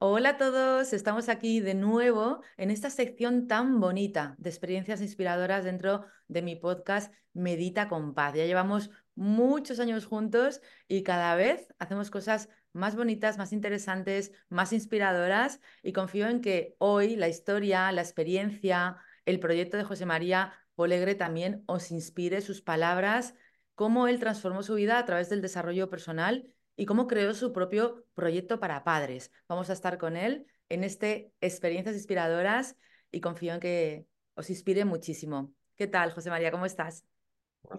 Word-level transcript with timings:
Hola 0.00 0.30
a 0.30 0.36
todos, 0.36 0.92
estamos 0.92 1.28
aquí 1.28 1.58
de 1.58 1.74
nuevo 1.74 2.40
en 2.56 2.70
esta 2.70 2.88
sección 2.88 3.48
tan 3.48 3.80
bonita 3.80 4.36
de 4.38 4.48
experiencias 4.48 5.00
inspiradoras 5.00 5.64
dentro 5.64 6.04
de 6.28 6.40
mi 6.40 6.54
podcast 6.54 7.12
Medita 7.32 7.88
con 7.88 8.14
Paz. 8.14 8.34
Ya 8.34 8.46
llevamos 8.46 8.90
muchos 9.16 9.80
años 9.80 10.06
juntos 10.06 10.60
y 10.86 11.02
cada 11.02 11.34
vez 11.34 11.66
hacemos 11.80 12.10
cosas 12.10 12.48
más 12.72 12.94
bonitas, 12.94 13.38
más 13.38 13.52
interesantes, 13.52 14.30
más 14.48 14.72
inspiradoras 14.72 15.60
y 15.82 15.92
confío 15.92 16.28
en 16.28 16.42
que 16.42 16.76
hoy 16.78 17.16
la 17.16 17.28
historia, 17.28 17.90
la 17.90 18.02
experiencia, 18.02 18.98
el 19.24 19.40
proyecto 19.40 19.76
de 19.76 19.84
José 19.84 20.06
María 20.06 20.52
Polegre 20.76 21.16
también 21.16 21.64
os 21.66 21.90
inspire 21.90 22.40
sus 22.40 22.62
palabras, 22.62 23.34
cómo 23.74 24.06
él 24.06 24.20
transformó 24.20 24.62
su 24.62 24.74
vida 24.74 24.96
a 24.96 25.04
través 25.04 25.28
del 25.28 25.42
desarrollo 25.42 25.90
personal 25.90 26.54
y 26.78 26.86
cómo 26.86 27.08
creó 27.08 27.34
su 27.34 27.52
propio 27.52 28.06
proyecto 28.14 28.60
para 28.60 28.84
padres. 28.84 29.32
Vamos 29.48 29.68
a 29.68 29.72
estar 29.72 29.98
con 29.98 30.16
él 30.16 30.46
en 30.68 30.84
este 30.84 31.32
Experiencias 31.40 31.96
Inspiradoras 31.96 32.76
y 33.10 33.20
confío 33.20 33.52
en 33.52 33.60
que 33.60 34.06
os 34.34 34.48
inspire 34.48 34.84
muchísimo. 34.84 35.52
¿Qué 35.74 35.88
tal, 35.88 36.12
José 36.12 36.30
María? 36.30 36.52
¿Cómo 36.52 36.66
estás? 36.66 37.04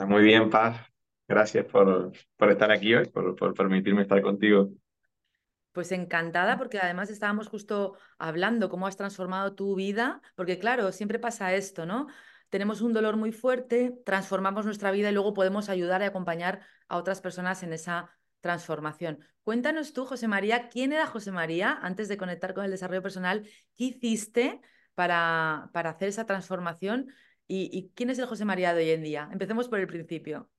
muy 0.05 0.23
bien, 0.23 0.49
Paz. 0.49 0.85
Gracias 1.29 1.65
por, 1.65 2.11
por 2.35 2.51
estar 2.51 2.71
aquí 2.71 2.93
hoy, 2.93 3.05
por, 3.05 3.37
por 3.37 3.53
permitirme 3.53 4.01
estar 4.01 4.21
contigo. 4.21 4.69
Pues 5.71 5.93
encantada 5.93 6.57
porque 6.57 6.79
además 6.79 7.09
estábamos 7.09 7.47
justo 7.47 7.97
hablando 8.17 8.67
cómo 8.67 8.85
has 8.85 8.97
transformado 8.97 9.55
tu 9.55 9.75
vida, 9.75 10.21
porque 10.35 10.59
claro, 10.59 10.91
siempre 10.91 11.19
pasa 11.19 11.53
esto, 11.53 11.85
¿no? 11.85 12.07
Tenemos 12.49 12.81
un 12.81 12.91
dolor 12.91 13.15
muy 13.15 13.31
fuerte, 13.31 13.93
transformamos 14.05 14.65
nuestra 14.65 14.91
vida 14.91 15.09
y 15.09 15.13
luego 15.13 15.33
podemos 15.33 15.69
ayudar 15.69 16.01
y 16.01 16.05
acompañar 16.05 16.65
a 16.89 16.97
otras 16.97 17.21
personas 17.21 17.63
en 17.63 17.71
esa 17.71 18.09
transformación. 18.41 19.19
Cuéntanos 19.43 19.93
tú, 19.93 20.05
José 20.05 20.27
María, 20.27 20.69
¿quién 20.69 20.93
era 20.93 21.05
José 21.05 21.31
María 21.31 21.77
antes 21.81 22.07
de 22.07 22.17
conectar 22.17 22.53
con 22.53 22.65
el 22.65 22.71
desarrollo 22.71 23.01
personal? 23.01 23.47
¿Qué 23.75 23.85
hiciste 23.85 24.61
para, 24.95 25.69
para 25.73 25.91
hacer 25.91 26.09
esa 26.09 26.25
transformación? 26.25 27.11
¿Y, 27.51 27.91
quién 27.95 28.11
es 28.11 28.19
el 28.19 28.27
José 28.27 28.45
María 28.45 28.75
de 28.75 28.83
hoy 28.83 28.89
en 28.91 29.01
día? 29.01 29.27
Empecemos 29.31 29.67
por 29.67 29.79
el 29.79 29.87
principio. 29.87 30.49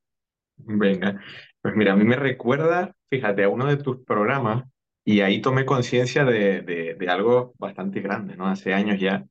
Venga, 0.56 1.22
pues 1.62 1.76
mira, 1.76 1.92
a 1.92 1.96
mí 1.96 2.04
me 2.04 2.16
recuerda, 2.16 2.94
fíjate, 3.08 3.44
a 3.44 3.48
uno 3.48 3.66
de 3.66 3.76
tus 3.76 4.04
programas 4.04 4.64
y 5.04 5.20
ahí 5.20 5.40
tomé 5.40 5.64
conciencia 5.64 6.24
de, 6.24 6.62
de, 6.98 7.08
algo 7.08 7.54
bastante 7.58 8.00
grande, 8.00 8.36
¿no? 8.36 8.48
Hace 8.48 8.74
años 8.74 8.98
ya. 9.00 9.24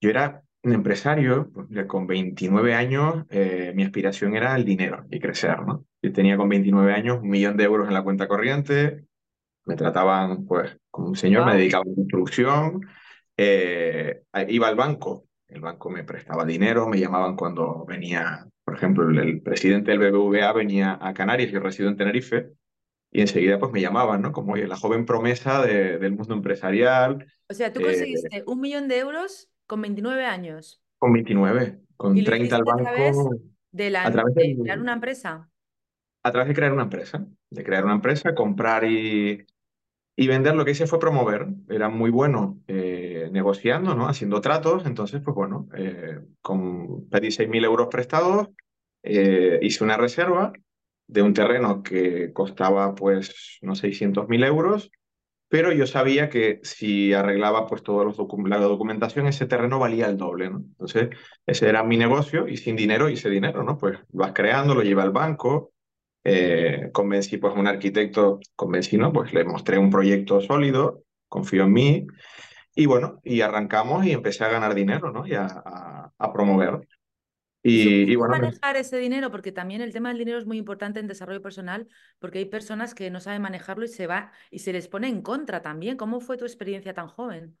Yo 0.00 0.10
era 0.10 0.42
un 0.64 0.72
empresario, 0.72 1.50
pues 1.52 1.86
con 1.86 2.06
29 2.06 2.74
años, 2.74 3.24
eh, 3.30 3.72
mi 3.74 3.82
aspiración 3.82 4.36
era 4.36 4.54
el 4.54 4.64
dinero 4.64 5.04
y 5.10 5.18
crecer, 5.18 5.60
¿no? 5.62 5.84
Yo 6.00 6.12
tenía 6.12 6.36
con 6.36 6.48
29 6.48 6.92
años 6.92 7.18
un 7.20 7.28
millón 7.28 7.56
de 7.56 7.64
euros 7.64 7.88
en 7.88 7.94
la 7.94 8.02
cuenta 8.02 8.28
corriente, 8.28 9.04
me 9.64 9.76
trataban 9.76 10.46
pues 10.46 10.76
como 10.90 11.08
un 11.08 11.16
señor, 11.16 11.46
me 11.46 11.56
dedicaba 11.56 11.82
a 11.84 11.88
la 11.88 11.94
construcción, 11.94 12.86
eh, 13.36 14.22
iba 14.48 14.68
al 14.68 14.76
banco, 14.76 15.26
el 15.48 15.60
banco 15.60 15.90
me 15.90 16.04
prestaba 16.04 16.44
dinero, 16.44 16.86
me 16.86 16.98
llamaban 16.98 17.36
cuando 17.36 17.84
venía, 17.84 18.46
por 18.64 18.76
ejemplo, 18.76 19.08
el, 19.08 19.42
presidente 19.42 19.90
del 19.90 20.12
BBVA 20.12 20.52
venía 20.52 20.98
a 21.00 21.12
Canarias, 21.12 21.50
yo 21.50 21.60
resido 21.60 21.88
en 21.88 21.96
Tenerife, 21.96 22.50
y 23.10 23.20
enseguida 23.20 23.58
pues 23.58 23.72
me 23.72 23.80
llamaban, 23.80 24.22
¿no? 24.22 24.32
Como 24.32 24.56
la 24.56 24.76
joven 24.76 25.04
promesa 25.04 25.62
del 25.62 26.12
mundo 26.12 26.34
empresarial. 26.34 27.26
O 27.48 27.54
sea, 27.54 27.72
tú 27.72 27.80
eh, 27.80 27.84
conseguiste 27.84 28.44
un 28.46 28.60
millón 28.60 28.88
de 28.88 28.98
euros 28.98 29.51
con 29.72 29.80
29 29.80 30.26
años. 30.26 30.82
Con 30.98 31.14
29, 31.14 31.80
con 31.96 32.14
30 32.22 32.56
al 32.56 32.62
banco. 32.62 32.82
A 32.82 32.92
través 32.92 33.16
de, 33.70 33.88
la, 33.88 34.10
de 34.10 34.56
crear 34.60 34.78
una 34.78 34.92
empresa. 34.92 35.48
A 36.22 36.30
través 36.30 36.48
de 36.48 36.54
crear 36.54 36.74
una 36.74 36.82
empresa, 36.82 37.26
de 37.48 37.64
crear 37.64 37.82
una 37.82 37.94
empresa, 37.94 38.34
comprar 38.34 38.84
y, 38.84 39.46
y 40.14 40.26
vender. 40.26 40.56
Lo 40.56 40.66
que 40.66 40.72
hice 40.72 40.86
fue 40.86 40.98
promover. 40.98 41.46
Era 41.70 41.88
muy 41.88 42.10
bueno 42.10 42.60
eh, 42.66 43.30
negociando, 43.32 43.94
¿no? 43.94 44.08
Haciendo 44.08 44.42
tratos. 44.42 44.84
Entonces, 44.84 45.22
pues 45.24 45.34
bueno, 45.34 45.66
eh, 45.74 46.20
con, 46.42 47.08
pedí 47.08 47.28
6.000 47.28 47.64
euros 47.64 47.88
prestados, 47.88 48.50
eh, 49.02 49.58
hice 49.62 49.84
una 49.84 49.96
reserva 49.96 50.52
de 51.06 51.22
un 51.22 51.32
terreno 51.32 51.82
que 51.82 52.30
costaba, 52.34 52.94
pues, 52.94 53.58
no 53.62 53.72
600.000 53.74 54.44
euros 54.44 54.90
pero 55.52 55.70
yo 55.70 55.86
sabía 55.86 56.30
que 56.30 56.60
si 56.62 57.12
arreglaba 57.12 57.66
pues 57.66 57.82
toda 57.82 58.06
la 58.06 58.58
documentación, 58.58 59.26
ese 59.26 59.44
terreno 59.44 59.78
valía 59.78 60.06
el 60.06 60.16
doble, 60.16 60.48
¿no? 60.48 60.60
Entonces, 60.60 61.10
ese 61.44 61.68
era 61.68 61.82
mi 61.82 61.98
negocio 61.98 62.48
y 62.48 62.56
sin 62.56 62.74
dinero 62.74 63.10
hice 63.10 63.28
dinero, 63.28 63.62
¿no? 63.62 63.76
Pues 63.76 63.98
vas 64.12 64.32
creando, 64.32 64.74
lo 64.74 64.80
llevé 64.80 65.02
al 65.02 65.10
banco, 65.10 65.74
eh, 66.24 66.88
convencí 66.94 67.36
pues 67.36 67.54
a 67.54 67.60
un 67.60 67.66
arquitecto, 67.66 68.40
convencí, 68.56 68.96
¿no? 68.96 69.12
Pues 69.12 69.34
le 69.34 69.44
mostré 69.44 69.76
un 69.76 69.90
proyecto 69.90 70.40
sólido, 70.40 71.02
confió 71.28 71.64
en 71.64 71.72
mí 71.74 72.06
y 72.74 72.86
bueno, 72.86 73.20
y 73.22 73.42
arrancamos 73.42 74.06
y 74.06 74.12
empecé 74.12 74.44
a 74.44 74.48
ganar 74.48 74.74
dinero, 74.74 75.12
¿no? 75.12 75.26
Y 75.26 75.34
a, 75.34 75.44
a 76.16 76.32
promover. 76.32 76.80
Y, 77.64 78.16
bueno, 78.16 78.32
pues 78.32 78.42
manejar 78.42 78.76
ese 78.76 78.98
dinero, 78.98 79.30
porque 79.30 79.52
también 79.52 79.80
el 79.82 79.92
tema 79.92 80.08
del 80.08 80.18
dinero 80.18 80.38
es 80.38 80.46
muy 80.46 80.58
importante 80.58 80.98
en 80.98 81.06
desarrollo 81.06 81.42
personal, 81.42 81.86
porque 82.18 82.38
hay 82.38 82.46
personas 82.46 82.94
que 82.94 83.10
no 83.10 83.20
saben 83.20 83.42
manejarlo 83.42 83.84
y 83.84 83.88
se 83.88 84.08
va 84.08 84.32
y 84.50 84.58
se 84.58 84.72
les 84.72 84.88
pone 84.88 85.08
en 85.08 85.22
contra 85.22 85.62
también. 85.62 85.96
¿Cómo 85.96 86.20
fue 86.20 86.36
tu 86.36 86.44
experiencia 86.44 86.92
tan 86.92 87.06
joven? 87.06 87.56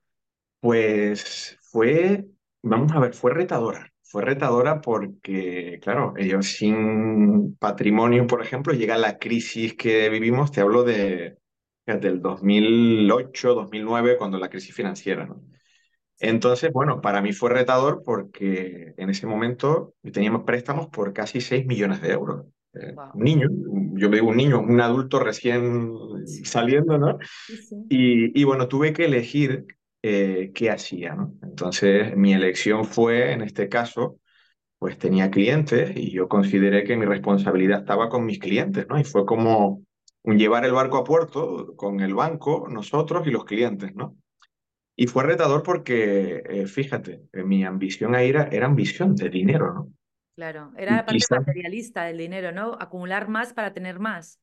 Pues 0.60 1.56
fue, 1.62 2.26
vamos 2.62 2.92
a 2.92 3.00
ver, 3.00 3.14
fue 3.14 3.32
retadora. 3.32 3.92
Fue 4.02 4.22
retadora 4.22 4.80
porque, 4.80 5.78
claro, 5.80 6.14
ellos 6.18 6.46
sin 6.46 7.56
patrimonio, 7.56 8.26
por 8.26 8.42
ejemplo, 8.42 8.74
llega 8.74 8.98
la 8.98 9.18
crisis 9.18 9.74
que 9.74 10.10
vivimos, 10.10 10.50
te 10.52 10.60
hablo 10.60 10.82
de, 10.82 11.38
del 11.86 12.20
2008, 12.20 13.54
2009, 13.54 14.18
cuando 14.18 14.38
la 14.38 14.50
crisis 14.50 14.74
financiera, 14.74 15.26
¿no? 15.26 15.42
Entonces, 16.22 16.72
bueno, 16.72 17.00
para 17.00 17.20
mí 17.20 17.32
fue 17.32 17.50
retador 17.50 18.04
porque 18.04 18.94
en 18.96 19.10
ese 19.10 19.26
momento 19.26 19.94
teníamos 20.12 20.44
préstamos 20.44 20.86
por 20.86 21.12
casi 21.12 21.40
6 21.40 21.66
millones 21.66 22.00
de 22.00 22.12
euros. 22.12 22.46
Eh, 22.74 22.94
un 23.14 23.24
niño, 23.24 23.48
yo 23.94 24.08
me 24.08 24.16
digo 24.16 24.28
un 24.28 24.36
niño, 24.36 24.60
un 24.60 24.80
adulto 24.80 25.18
recién 25.18 25.92
saliendo, 26.44 26.96
¿no? 26.96 27.18
Y, 27.88 28.44
bueno, 28.44 28.68
tuve 28.68 28.92
que 28.92 29.06
elegir 29.06 29.66
eh, 30.00 30.52
qué 30.54 30.70
hacía, 30.70 31.16
¿no? 31.16 31.34
Entonces, 31.42 32.16
mi 32.16 32.32
elección 32.32 32.84
fue, 32.84 33.32
en 33.32 33.42
este 33.42 33.68
caso, 33.68 34.20
pues 34.78 34.98
tenía 34.98 35.28
clientes 35.28 35.90
y 35.96 36.12
yo 36.12 36.28
consideré 36.28 36.84
que 36.84 36.96
mi 36.96 37.04
responsabilidad 37.04 37.80
estaba 37.80 38.08
con 38.08 38.24
mis 38.24 38.38
clientes, 38.38 38.86
¿no? 38.88 38.96
Y 38.96 39.02
fue 39.02 39.26
como 39.26 39.82
llevar 40.22 40.64
el 40.64 40.72
barco 40.72 40.98
a 40.98 41.04
puerto 41.04 41.74
con 41.74 41.98
el 41.98 42.14
banco, 42.14 42.68
nosotros 42.70 43.26
y 43.26 43.32
los 43.32 43.44
clientes, 43.44 43.92
¿no? 43.96 44.16
Y 44.94 45.06
fue 45.06 45.24
retador 45.24 45.62
porque, 45.62 46.42
eh, 46.44 46.66
fíjate, 46.66 47.22
eh, 47.32 47.42
mi 47.42 47.64
ambición 47.64 48.14
ahí 48.14 48.28
era, 48.28 48.44
era 48.44 48.66
ambición 48.66 49.14
de 49.14 49.30
dinero, 49.30 49.72
¿no? 49.72 49.92
Claro, 50.34 50.72
era 50.76 50.96
la 50.96 51.06
parte 51.06 51.24
materialista 51.30 52.04
del 52.04 52.18
dinero, 52.18 52.52
¿no? 52.52 52.76
Acumular 52.80 53.28
más 53.28 53.52
para 53.52 53.72
tener 53.72 53.98
más. 53.98 54.40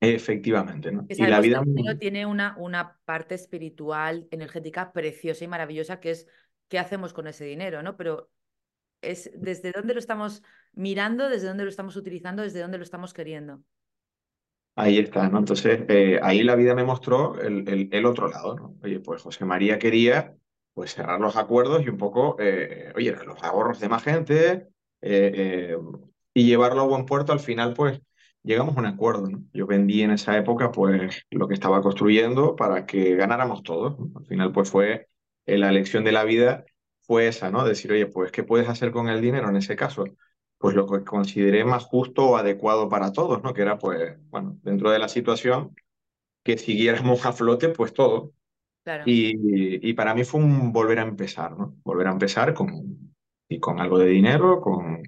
Efectivamente, 0.00 0.92
¿no? 0.92 1.06
y 1.08 1.26
la 1.26 1.40
vida... 1.40 1.62
tiene 1.98 2.26
una, 2.26 2.54
una 2.58 2.98
parte 3.04 3.34
espiritual, 3.34 4.28
energética 4.30 4.92
preciosa 4.92 5.44
y 5.44 5.48
maravillosa 5.48 5.98
que 5.98 6.10
es 6.10 6.26
qué 6.68 6.78
hacemos 6.78 7.12
con 7.12 7.26
ese 7.26 7.44
dinero, 7.44 7.82
¿no? 7.82 7.96
Pero 7.96 8.30
es 9.00 9.30
desde 9.34 9.72
dónde 9.72 9.94
lo 9.94 10.00
estamos 10.00 10.42
mirando, 10.72 11.28
desde 11.28 11.48
dónde 11.48 11.64
lo 11.64 11.70
estamos 11.70 11.96
utilizando, 11.96 12.42
desde 12.42 12.60
dónde 12.60 12.78
lo 12.78 12.84
estamos 12.84 13.14
queriendo. 13.14 13.62
Ahí 14.76 14.98
está, 14.98 15.28
¿no? 15.28 15.38
Entonces, 15.38 15.82
eh, 15.88 16.18
ahí 16.22 16.42
la 16.42 16.56
vida 16.56 16.74
me 16.74 16.84
mostró 16.84 17.40
el, 17.40 17.88
el, 17.92 18.06
otro 18.06 18.28
lado, 18.28 18.56
¿no? 18.56 18.76
Oye, 18.82 18.98
pues 19.00 19.22
José 19.22 19.44
María 19.44 19.78
quería 19.78 20.36
pues 20.74 20.94
cerrar 20.94 21.20
los 21.20 21.36
acuerdos 21.36 21.84
y 21.84 21.88
un 21.88 21.96
poco, 21.96 22.36
eh, 22.40 22.92
oye, 22.96 23.12
los 23.24 23.42
ahorros 23.42 23.78
de 23.80 23.88
más 23.88 24.02
gente, 24.02 24.68
eh, 25.00 25.32
eh, 25.72 25.76
y 26.34 26.46
llevarlo 26.46 26.82
a 26.82 26.86
buen 26.86 27.06
puerto, 27.06 27.32
al 27.32 27.38
final, 27.40 27.74
pues 27.74 28.00
llegamos 28.42 28.76
a 28.76 28.80
un 28.80 28.86
acuerdo. 28.86 29.28
¿no? 29.28 29.44
Yo 29.52 29.66
vendí 29.66 30.02
en 30.02 30.10
esa 30.10 30.36
época, 30.36 30.72
pues, 30.72 31.22
lo 31.30 31.46
que 31.46 31.54
estaba 31.54 31.80
construyendo 31.80 32.56
para 32.56 32.86
que 32.86 33.14
ganáramos 33.14 33.62
todos. 33.62 33.96
Al 34.16 34.26
final, 34.26 34.52
pues, 34.52 34.70
fue 34.70 35.08
la 35.46 35.68
elección 35.68 36.04
de 36.04 36.12
la 36.12 36.24
vida 36.24 36.64
fue 37.02 37.28
esa, 37.28 37.50
¿no? 37.50 37.64
Decir, 37.64 37.92
oye, 37.92 38.06
pues, 38.06 38.32
¿qué 38.32 38.42
puedes 38.42 38.68
hacer 38.68 38.90
con 38.90 39.08
el 39.08 39.20
dinero 39.20 39.48
en 39.50 39.56
ese 39.56 39.76
caso? 39.76 40.04
Pues 40.64 40.76
lo 40.76 40.86
que 40.86 41.04
consideré 41.04 41.62
más 41.62 41.84
justo 41.84 42.24
o 42.24 42.36
adecuado 42.38 42.88
para 42.88 43.12
todos, 43.12 43.42
¿no? 43.42 43.52
Que 43.52 43.60
era, 43.60 43.76
pues, 43.76 44.16
bueno, 44.30 44.58
dentro 44.62 44.90
de 44.90 44.98
la 44.98 45.08
situación, 45.08 45.76
que 46.42 46.56
siguiéramos 46.56 47.26
a 47.26 47.32
flote, 47.34 47.68
pues 47.68 47.92
todo. 47.92 48.32
Claro. 48.82 49.04
Y, 49.04 49.86
y 49.86 49.92
para 49.92 50.14
mí 50.14 50.24
fue 50.24 50.40
un 50.40 50.72
volver 50.72 51.00
a 51.00 51.02
empezar, 51.02 51.54
¿no? 51.58 51.76
Volver 51.84 52.06
a 52.06 52.12
empezar 52.12 52.54
con, 52.54 53.14
y 53.46 53.60
con 53.60 53.78
algo 53.78 53.98
de 53.98 54.06
dinero, 54.06 54.62
con... 54.62 55.02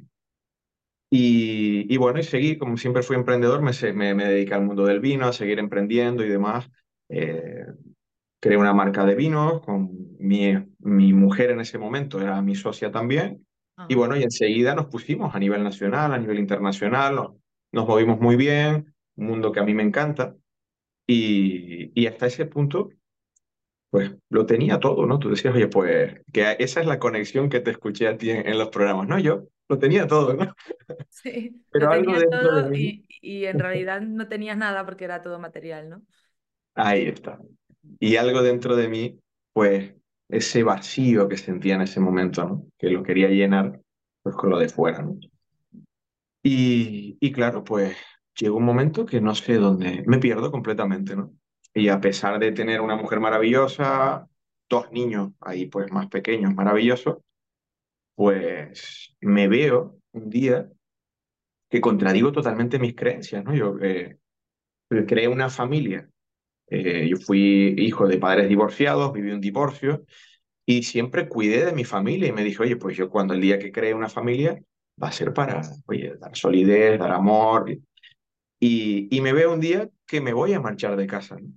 Y, 1.08 1.91
y 1.91 1.97
bueno, 1.97 2.19
y 2.19 2.23
seguí, 2.23 2.58
como 2.58 2.76
siempre 2.76 3.03
fui 3.03 3.17
emprendedor, 3.17 3.62
me, 3.62 3.73
me, 3.94 4.14
me 4.14 4.26
dediqué 4.26 4.53
al 4.53 4.67
mundo 4.67 4.85
del 4.85 5.00
vino, 5.00 5.25
a 5.25 5.32
seguir 5.32 5.58
emprendiendo 5.58 6.23
y 6.23 6.29
demás. 6.29 6.70
Eh, 7.08 7.64
creé 8.41 8.58
una 8.58 8.75
marca 8.75 9.06
de 9.06 9.14
vinos 9.14 9.62
con 9.62 10.19
mi, 10.19 10.53
mi 10.81 11.14
mujer 11.14 11.53
en 11.53 11.61
ese 11.61 11.79
momento, 11.79 12.20
era 12.20 12.43
mi 12.43 12.55
socia 12.55 12.91
también. 12.91 13.45
Y 13.88 13.94
Ajá. 13.94 13.96
bueno, 13.96 14.17
y 14.17 14.23
enseguida 14.25 14.75
nos 14.75 14.87
pusimos 14.87 15.34
a 15.34 15.38
nivel 15.38 15.62
nacional, 15.64 16.12
a 16.12 16.19
nivel 16.19 16.38
internacional, 16.38 17.14
nos, 17.17 17.32
nos 17.73 17.87
movimos 17.87 18.20
muy 18.20 18.37
bien, 18.37 18.94
un 19.17 19.26
mundo 19.26 19.52
que 19.52 19.61
a 19.61 19.64
mí 19.64 19.75
me 19.75 19.82
encanta. 19.84 20.37
Y, 21.06 21.93
y 22.00 22.06
hasta 22.08 22.26
ese 22.26 22.46
punto 22.46 22.90
pues 23.90 24.12
lo 24.31 24.46
tenía 24.46 24.78
todo, 24.81 25.06
¿no? 25.06 25.19
Tú 25.19 25.31
decías, 25.31 25.55
oye, 25.55 25.69
pues 25.69 26.20
que 26.32 26.56
esa 26.58 26.81
es 26.81 26.87
la 26.87 26.99
conexión 26.99 27.49
que 27.49 27.61
te 27.61 27.70
escuché 27.70 28.08
a 28.08 28.17
ti 28.19 28.31
en, 28.31 28.46
en 28.49 28.58
los 28.58 28.69
programas. 28.69 29.08
No, 29.08 29.19
yo 29.19 29.44
lo 29.69 29.79
tenía 29.79 30.06
todo, 30.06 30.34
¿no? 30.34 30.55
Sí, 31.08 31.64
lo 31.76 31.88
Pero 31.88 31.90
algo 31.90 32.14
tenías 32.14 32.19
dentro 32.19 32.55
de 32.55 32.64
todo 32.64 32.70
mí, 32.70 32.96
y, 32.99 33.06
y 33.20 33.46
en 33.46 33.58
realidad 33.58 34.00
no 34.02 34.29
tenías 34.29 34.56
nada 34.56 34.84
porque 34.84 35.05
era 35.05 35.22
todo 35.22 35.38
material, 35.38 35.88
¿no? 35.88 36.02
ahí 36.75 37.06
está. 37.08 37.38
Y 37.99 38.17
algo 38.17 38.43
dentro 38.43 38.76
de 38.76 38.88
mí, 38.88 39.20
pues 39.52 39.94
ese 40.28 40.62
vacío 40.62 41.28
que 41.28 41.37
sentía 41.37 41.76
en 41.76 41.82
ese 41.82 42.00
momento, 42.00 42.44
¿no? 42.44 42.67
Que 42.78 42.90
lo 42.90 43.02
quería 43.02 43.28
llenar, 43.28 43.81
pues 44.23 44.34
con 44.37 44.50
lo 44.50 44.58
de 44.58 44.69
fuera, 44.69 45.02
¿no? 45.02 45.17
Y, 46.43 47.17
y 47.20 47.32
claro, 47.32 47.64
pues 47.64 47.96
llegó 48.37 48.56
un 48.56 48.64
momento 48.64 49.06
que 49.06 49.20
no 49.20 49.34
sé 49.34 49.55
dónde, 49.55 50.05
me 50.06 50.19
pierdo 50.19 50.50
completamente, 50.50 51.17
¿no? 51.17 51.32
Y 51.75 51.88
a 51.88 52.00
pesar 52.00 52.38
de 52.38 52.52
tener 52.52 52.81
una 52.81 52.96
mujer 52.96 53.20
maravillosa, 53.20 54.26
dos 54.69 54.90
niños 54.93 55.32
ahí 55.40 55.67
pues 55.67 55.90
más 55.93 56.08
pequeños, 56.08 56.55
maravillosos, 56.55 57.19
pues 58.14 59.14
me 59.20 59.49
veo 59.49 59.99
un 60.12 60.31
día 60.31 60.69
que 61.69 61.81
contradigo 61.81 62.32
totalmente 62.32 62.79
mis 62.79 62.94
creencias, 62.94 63.44
¿no? 63.44 63.55
Yo 63.55 63.76
eh, 63.82 64.19
creé 64.88 65.29
una 65.29 65.50
familia, 65.50 66.08
eh, 66.68 67.08
yo 67.08 67.16
fui 67.18 67.74
hijo 67.78 68.06
de 68.08 68.18
padres 68.18 68.48
divorciados, 68.48 69.12
viví 69.12 69.30
un 69.30 69.40
divorcio 69.40 70.04
y 70.66 70.82
siempre 70.84 71.28
cuidé 71.28 71.66
de 71.66 71.72
mi 71.72 71.84
familia 71.84 72.28
y 72.28 72.32
me 72.32 72.44
dije, 72.44 72.62
oye, 72.62 72.76
pues 72.76 72.96
yo 72.96 73.10
cuando 73.10 73.34
el 73.34 73.40
día 73.40 73.58
que 73.58 73.72
cree 73.72 73.94
una 73.94 74.08
familia 74.08 74.60
va 75.02 75.08
a 75.08 75.12
ser 75.12 75.32
para, 75.34 75.62
oye, 75.86 76.16
dar 76.18 76.36
solidez, 76.36 76.98
dar 76.98 77.12
amor 77.12 77.70
y, 78.60 79.08
y 79.16 79.20
me 79.20 79.32
veo 79.32 79.52
un 79.52 79.60
día 79.60 79.88
que 80.06 80.20
me 80.20 80.32
voy 80.32 80.54
a 80.54 80.60
marchar 80.60 80.96
de 80.96 81.06
casa, 81.06 81.36
¿no? 81.36 81.48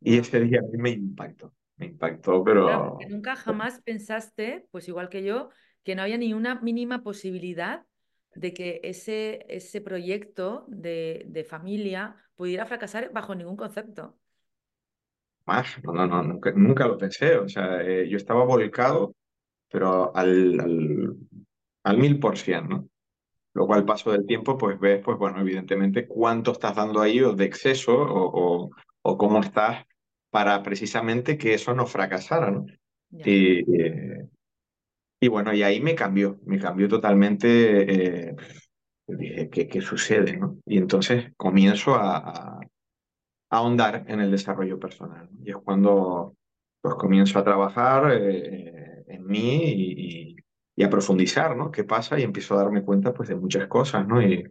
Y 0.00 0.18
ese 0.18 0.40
día 0.40 0.60
a 0.60 0.62
mí 0.62 0.78
me 0.78 0.90
impactó, 0.90 1.54
me 1.76 1.86
impactó, 1.86 2.44
Claro, 2.62 2.94
pero 2.96 3.08
nunca 3.08 3.36
jamás 3.36 3.82
pensaste, 3.82 4.66
pues 4.70 4.88
igual 4.88 5.08
que 5.10 5.22
yo, 5.22 5.50
que 5.82 5.94
no 5.94 6.02
había 6.02 6.16
ni 6.16 6.32
una 6.32 6.60
mínima 6.60 7.02
posibilidad 7.02 7.84
de 8.34 8.54
que 8.54 8.80
ese, 8.84 9.44
ese 9.48 9.80
proyecto 9.82 10.64
de, 10.68 11.24
de 11.28 11.44
familia 11.44 12.16
pudiera 12.36 12.64
fracasar 12.66 13.12
bajo 13.12 13.34
ningún 13.34 13.56
concepto. 13.56 14.18
Más, 15.46 15.82
no, 15.82 15.92
no, 15.92 16.06
no, 16.06 16.22
nunca, 16.22 16.52
nunca 16.52 16.86
lo 16.86 16.98
pensé, 16.98 17.36
o 17.36 17.48
sea, 17.48 17.82
eh, 17.82 18.08
yo 18.08 18.16
estaba 18.16 18.44
volcado 18.44 19.14
pero 19.74 20.14
al, 20.14 20.60
al, 20.60 21.16
al 21.82 21.98
mil 21.98 22.20
por 22.20 22.38
cien, 22.38 22.68
¿no? 22.68 22.88
Luego 23.54 23.74
al 23.74 23.84
paso 23.84 24.12
del 24.12 24.24
tiempo, 24.24 24.56
pues 24.56 24.78
ves, 24.78 25.02
pues 25.04 25.18
bueno, 25.18 25.40
evidentemente 25.40 26.06
cuánto 26.06 26.52
estás 26.52 26.76
dando 26.76 27.00
ahí 27.00 27.20
o 27.20 27.34
de 27.34 27.44
exceso 27.44 27.92
o, 27.92 28.66
o, 28.66 28.70
o 29.02 29.18
cómo 29.18 29.40
estás 29.40 29.84
para 30.30 30.62
precisamente 30.62 31.36
que 31.36 31.54
eso 31.54 31.74
no 31.74 31.86
fracasara, 31.86 32.52
¿no? 32.52 32.66
Y, 33.10 33.82
eh, 33.82 34.28
y 35.18 35.26
bueno, 35.26 35.52
y 35.52 35.64
ahí 35.64 35.80
me 35.80 35.96
cambió, 35.96 36.38
me 36.46 36.60
cambió 36.60 36.88
totalmente, 36.88 38.28
eh, 38.28 38.36
dije, 39.08 39.50
¿qué, 39.50 39.66
qué 39.66 39.80
sucede, 39.80 40.36
no? 40.36 40.58
Y 40.66 40.78
entonces 40.78 41.32
comienzo 41.36 41.96
a 41.96 42.60
ahondar 43.58 44.04
en 44.08 44.20
el 44.20 44.30
desarrollo 44.30 44.78
personal. 44.78 45.28
Y 45.42 45.50
es 45.50 45.56
cuando 45.56 46.36
pues 46.80 46.94
comienzo 46.96 47.38
a 47.38 47.44
trabajar 47.44 48.12
eh, 48.12 49.04
en 49.08 49.26
mí 49.26 50.36
y, 50.76 50.82
a 50.82 50.90
profundizar, 50.90 51.56
¿no? 51.56 51.70
¿Qué 51.70 51.84
pasa? 51.84 52.18
Y 52.18 52.24
empiezo 52.24 52.54
a 52.54 52.58
darme 52.64 52.82
cuenta 52.82 53.14
pues 53.14 53.28
de 53.28 53.36
muchas 53.36 53.68
cosas, 53.68 54.06
¿no? 54.06 54.20
Y, 54.20 54.44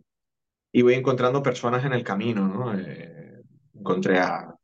y 0.72 0.82
voy 0.82 0.94
encontrando 0.96 1.44
personas 1.44 1.86
en 1.86 1.94
el 1.94 2.04
camino, 2.04 2.48
¿no? 2.48 2.74
Eh, 2.78 3.44
encontré 3.74 4.20
a, 4.20 4.56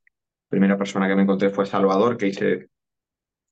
primera 0.50 0.77
persona 0.77 1.07
que 1.07 1.15
me 1.15 1.21
encontré 1.21 1.51
fue 1.51 1.65
Salvador, 1.65 2.18
que 2.18 2.27
hice, 2.27 2.69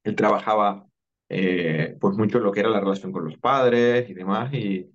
él 0.03 0.15
trabajaba 0.15 0.85
eh, 1.29 1.95
pues 1.99 2.17
mucho 2.17 2.39
lo 2.39 2.51
que 2.51 2.61
era 2.61 2.69
la 2.69 2.79
relación 2.79 3.11
con 3.11 3.25
los 3.25 3.37
padres 3.37 4.09
y 4.09 4.13
demás, 4.13 4.51
y, 4.53 4.89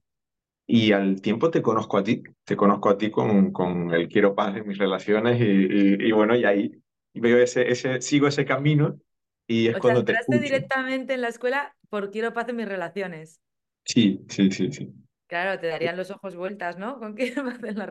y 0.75 0.93
al 0.93 1.21
tiempo 1.21 1.51
te 1.51 1.63
conozco 1.63 1.99
a 1.99 2.05
ti, 2.05 2.23
te 2.45 2.57
conozco 2.57 2.89
a 2.91 2.99
ti 2.99 3.11
con, 3.11 3.53
con 3.53 3.93
el 3.95 4.09
quiero 4.09 4.35
paz 4.35 4.57
en 4.57 4.67
mis 4.69 4.79
relaciones 4.79 5.41
y, 5.41 5.45
y, 5.45 6.09
y 6.09 6.13
bueno, 6.13 6.35
y 6.37 6.45
ahí 6.45 6.83
veo 7.15 7.39
ese, 7.39 7.71
ese, 7.71 8.01
sigo 8.01 8.27
ese 8.29 8.45
camino 8.47 8.99
y 9.47 9.69
es 9.69 9.77
O 9.77 9.81
sea, 9.83 9.83
cuando 9.83 10.05
te 10.05 10.13
entraste 10.13 10.39
escucho. 10.39 10.41
directamente 10.41 11.13
en 11.15 11.21
la 11.23 11.29
escuela 11.29 11.77
por 11.91 12.11
quiero 12.11 12.33
paz 12.33 12.49
en 12.49 12.57
mis 12.57 12.69
relaciones. 12.69 13.41
Sí, 13.85 14.25
sí, 14.29 14.51
sí, 14.51 14.73
sí. 14.73 14.93
Claro, 15.27 15.59
te 15.59 15.67
darían 15.69 15.97
los 15.97 16.11
ojos 16.11 16.37
vueltas, 16.37 16.77
¿no? 16.79 16.99
Con 16.99 17.15
quiero 17.15 17.45
paz 17.45 17.63
en 17.65 17.79
la 17.79 17.87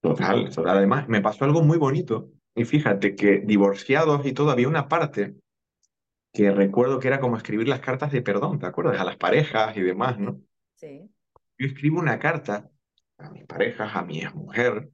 Total, 0.00 0.50
total. 0.54 0.76
Además, 0.78 1.08
me 1.08 1.20
pasó 1.20 1.44
algo 1.44 1.62
muy 1.62 1.78
bonito. 1.78 2.30
Y 2.54 2.64
fíjate 2.64 3.14
que 3.16 3.40
divorciados 3.40 4.24
y 4.26 4.32
todo, 4.32 4.50
había 4.50 4.68
una 4.68 4.88
parte 4.88 5.36
que 6.32 6.50
recuerdo 6.52 7.00
que 7.00 7.08
era 7.08 7.20
como 7.20 7.36
escribir 7.36 7.68
las 7.68 7.80
cartas 7.80 8.12
de 8.12 8.22
perdón, 8.22 8.58
¿te 8.60 8.66
acuerdas? 8.66 9.00
A 9.00 9.04
las 9.04 9.16
parejas 9.16 9.76
y 9.76 9.82
demás. 9.82 10.18
¿no? 10.18 10.42
Sí. 10.76 11.10
Yo 11.58 11.66
escribo 11.66 11.98
una 12.00 12.18
carta 12.18 12.70
a 13.18 13.30
mis 13.30 13.44
parejas, 13.44 13.94
a 13.94 14.02
mi 14.02 14.20
exmujer, 14.20 14.90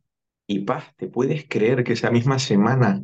y 0.46 0.60
paz, 0.60 0.94
¿te 0.96 1.08
puedes 1.08 1.46
creer 1.48 1.84
que 1.84 1.92
esa 1.94 2.10
misma 2.10 2.38
semana 2.38 3.02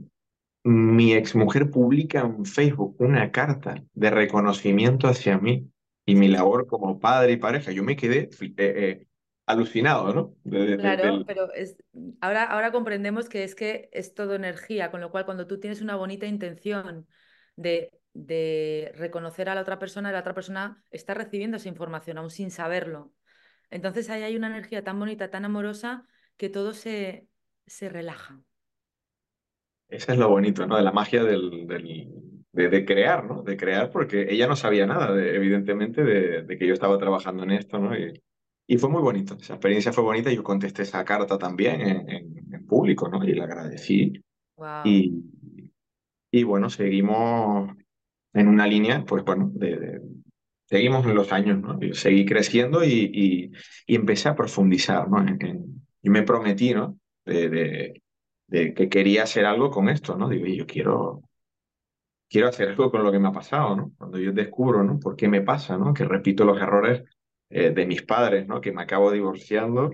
mi 0.65 1.15
exmujer 1.15 1.71
publica 1.71 2.21
en 2.23 2.45
Facebook 2.47 2.97
una 3.01 3.33
carta 3.33 3.83
de 3.95 4.11
reconocimiento 4.11 5.09
hacia 5.09 5.39
mí 5.39 5.71
y 6.07 6.15
mi 6.17 6.29
labor 6.29 6.67
como 6.67 7.01
padre 7.01 7.33
y 7.33 7.37
pareja? 7.39 7.73
Yo 7.73 7.85
me 7.85 7.97
quedé 7.97 8.31
eh, 8.41 8.55
eh, 8.59 9.07
alucinado, 9.47 10.15
¿no? 10.15 10.35
De- 10.45 10.77
de- 10.79 10.79
Claro, 10.79 10.99
del- 10.99 11.27
pero 11.27 11.53
es, 11.53 11.77
ahora, 12.23 12.45
ahora 12.45 12.73
comprendemos 12.73 13.29
que 13.29 13.45
es 13.45 13.55
que 13.55 13.91
es 13.93 14.15
todo 14.15 14.35
energía, 14.35 14.91
con 14.91 15.01
lo 15.03 15.11
cual 15.11 15.27
cuando 15.27 15.47
tú 15.47 15.61
tienes 15.61 15.83
una 15.83 15.97
bonita 15.97 16.27
intención 16.27 17.07
de, 17.57 17.91
de 18.15 18.93
reconocer 18.97 19.51
a 19.51 19.55
la 19.55 19.61
otra 19.61 19.79
persona, 19.79 20.11
la 20.13 20.21
otra 20.21 20.33
persona 20.35 20.83
está 20.91 21.13
recibiendo 21.15 21.59
esa 21.59 21.69
información 21.69 22.17
aún 22.19 22.31
sin 22.31 22.51
saberlo. 22.51 23.13
Entonces 23.71 24.11
ahí 24.11 24.23
hay 24.23 24.37
una 24.37 24.49
energía 24.49 24.85
tan 24.85 24.99
bonita, 24.99 25.31
tan 25.31 25.45
amorosa, 25.45 26.07
que 26.37 26.49
todo 26.51 26.75
se, 26.75 27.29
se 27.67 27.89
relaja. 27.89 28.43
Eso 29.89 30.13
es 30.13 30.19
lo 30.19 30.29
bonito, 30.29 30.67
¿no? 30.67 30.77
De 30.77 30.83
la 30.83 30.93
magia 30.93 31.25
del, 31.25 31.67
del- 31.67 32.09
de, 32.53 32.69
de 32.69 32.85
crear, 32.85 33.25
¿no? 33.25 33.43
De 33.43 33.57
crear 33.57 33.91
porque 33.91 34.27
ella 34.31 34.47
no 34.47 34.57
sabía 34.57 34.87
nada, 34.87 35.13
de- 35.15 35.35
evidentemente, 35.37 36.03
de, 36.05 36.43
de 36.43 36.59
que 36.59 36.67
yo 36.67 36.75
estaba 36.75 36.99
trabajando 36.99 37.43
en 37.45 37.53
esto, 37.53 37.79
¿no? 37.79 37.97
Y, 37.97 38.13
y 38.67 38.79
fue 38.79 38.89
muy 38.89 39.03
bonito, 39.03 39.37
esa 39.41 39.55
experiencia 39.55 39.93
fue 39.93 40.05
bonita. 40.05 40.31
Yo 40.33 40.43
contesté 40.45 40.83
esa 40.83 41.05
carta 41.05 41.39
también 41.39 41.81
en, 41.81 42.09
en- 42.11 42.55
en 42.55 42.67
público, 42.67 43.09
¿no? 43.09 43.23
Y 43.25 43.33
le 43.35 43.43
agradecí. 43.43 44.13
Wow. 44.57 45.03
Y, 45.03 45.25
y 46.31 46.45
bueno, 46.45 46.71
seguimos 46.71 47.77
en 48.33 48.49
una 48.49 48.67
línea, 48.67 49.05
pues 49.07 49.25
bueno, 49.25 49.51
de- 49.55 50.01
seguimos 50.71 51.07
los 51.07 51.33
años, 51.33 51.61
¿no? 51.61 51.81
Yo 51.81 51.95
seguí 51.95 52.27
creciendo 52.27 52.85
y, 52.85 53.11
y, 53.15 53.53
y 53.87 53.97
empecé 53.97 54.31
a 54.31 54.37
profundizar, 54.37 55.09
¿no? 55.11 55.21
En, 55.21 55.39
en- 55.45 55.87
yo 56.03 56.13
me 56.13 56.23
prometí, 56.25 56.75
¿no? 56.75 56.99
De, 57.27 57.51
de, 57.51 58.03
de 58.49 58.75
que 58.75 58.89
quería 58.89 59.25
hacer 59.25 59.45
algo 59.47 59.71
con 59.71 59.89
esto, 59.91 60.17
¿no? 60.17 60.29
Digo, 60.31 60.45
"Oye, 60.45 60.57
yo 60.57 60.67
quiero, 60.67 61.23
quiero 62.29 62.49
hacer 62.49 62.69
algo 62.71 62.91
con 62.91 63.03
lo 63.03 63.13
que 63.13 63.19
me 63.19 63.29
ha 63.29 63.33
pasado, 63.33 63.77
¿no? 63.77 63.93
Cuando 63.99 64.19
yo 64.19 64.33
descubro, 64.33 64.83
¿no? 64.85 64.99
¿Por 64.99 65.17
qué 65.17 65.29
me 65.29 65.43
pasa, 65.43 65.77
¿no? 65.79 65.93
Que 65.95 66.05
repito 66.05 66.45
los 66.45 66.61
errores 66.61 67.03
eh, 67.51 67.71
de 67.71 67.87
mis 67.87 68.03
padres, 68.03 68.47
¿no? 68.47 68.61
Que 68.61 68.73
me 68.73 68.83
acabo 68.83 69.11
divorciando 69.13 69.91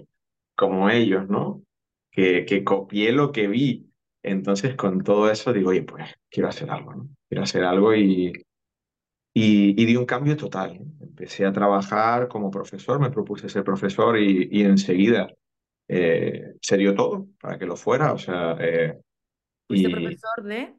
como 0.54 0.90
ellos, 0.90 1.28
¿no? 1.28 1.62
Que, 2.10 2.44
que 2.46 2.64
copié 2.64 3.12
lo 3.12 3.32
que 3.32 3.48
vi. 3.48 3.90
Entonces, 4.22 4.74
con 4.76 5.02
todo 5.02 5.30
eso 5.30 5.52
digo, 5.52 5.70
oye, 5.70 5.82
pues 5.82 6.14
quiero 6.30 6.48
hacer 6.48 6.70
algo, 6.70 6.94
¿no? 6.94 7.08
Quiero 7.28 7.44
hacer 7.44 7.64
algo 7.64 7.94
y 7.94 8.32
y, 9.38 9.80
y 9.80 9.84
di 9.84 9.96
un 9.96 10.06
cambio 10.06 10.34
total. 10.34 10.80
Empecé 10.98 11.44
a 11.44 11.52
trabajar 11.52 12.26
como 12.28 12.50
profesor, 12.50 12.98
me 12.98 13.10
propuse 13.10 13.50
ser 13.50 13.64
profesor 13.64 14.18
y, 14.18 14.48
y 14.50 14.62
enseguida 14.62 15.28
eh, 15.88 16.54
se 16.62 16.76
dio 16.78 16.94
todo 16.94 17.26
para 17.38 17.58
que 17.58 17.66
lo 17.66 17.76
fuera. 17.76 18.14
O 18.14 18.18
sea, 18.18 18.56
eh, 18.60 18.98
¿Fuiste 19.68 19.88
y 19.88 19.92
profesor 19.92 20.42
de...? 20.42 20.74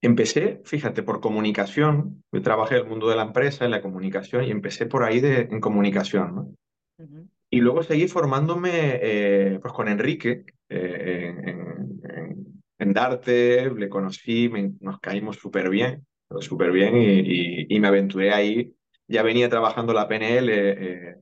empecé, 0.00 0.60
fíjate, 0.64 1.04
por 1.04 1.20
comunicación. 1.20 2.24
Yo 2.32 2.42
trabajé 2.42 2.74
en 2.76 2.82
el 2.82 2.88
mundo 2.88 3.08
de 3.08 3.14
la 3.16 3.22
empresa, 3.22 3.64
en 3.64 3.70
la 3.70 3.82
comunicación, 3.82 4.44
y 4.44 4.50
empecé 4.50 4.86
por 4.86 5.04
ahí 5.04 5.20
de, 5.20 5.42
en 5.42 5.60
comunicación, 5.60 6.34
¿no? 6.34 6.42
Ujú. 6.98 7.28
Y 7.50 7.60
luego 7.60 7.84
seguí 7.84 8.08
formándome 8.08 8.98
eh, 9.00 9.58
pues 9.62 9.72
con 9.72 9.86
Enrique 9.88 10.44
eh, 10.68 11.34
en, 11.44 12.00
en- 12.04 12.62
en 12.80 12.92
Darte, 12.92 13.70
le 13.70 13.88
conocí, 13.88 14.48
me- 14.48 14.72
nos 14.80 14.98
caímos 15.00 15.36
súper 15.36 15.68
bien, 15.70 16.06
pero 16.28 16.42
súper 16.42 16.70
bien 16.72 16.96
y, 16.96 17.20
y- 17.20 17.66
y 17.70 17.80
me 17.80 17.88
aventuré 17.88 18.32
ahí. 18.32 18.74
Ya 19.06 19.22
venía 19.22 19.48
trabajando 19.48 19.92
la 19.92 20.06
PNL, 20.08 20.52
eh, 21.12 21.16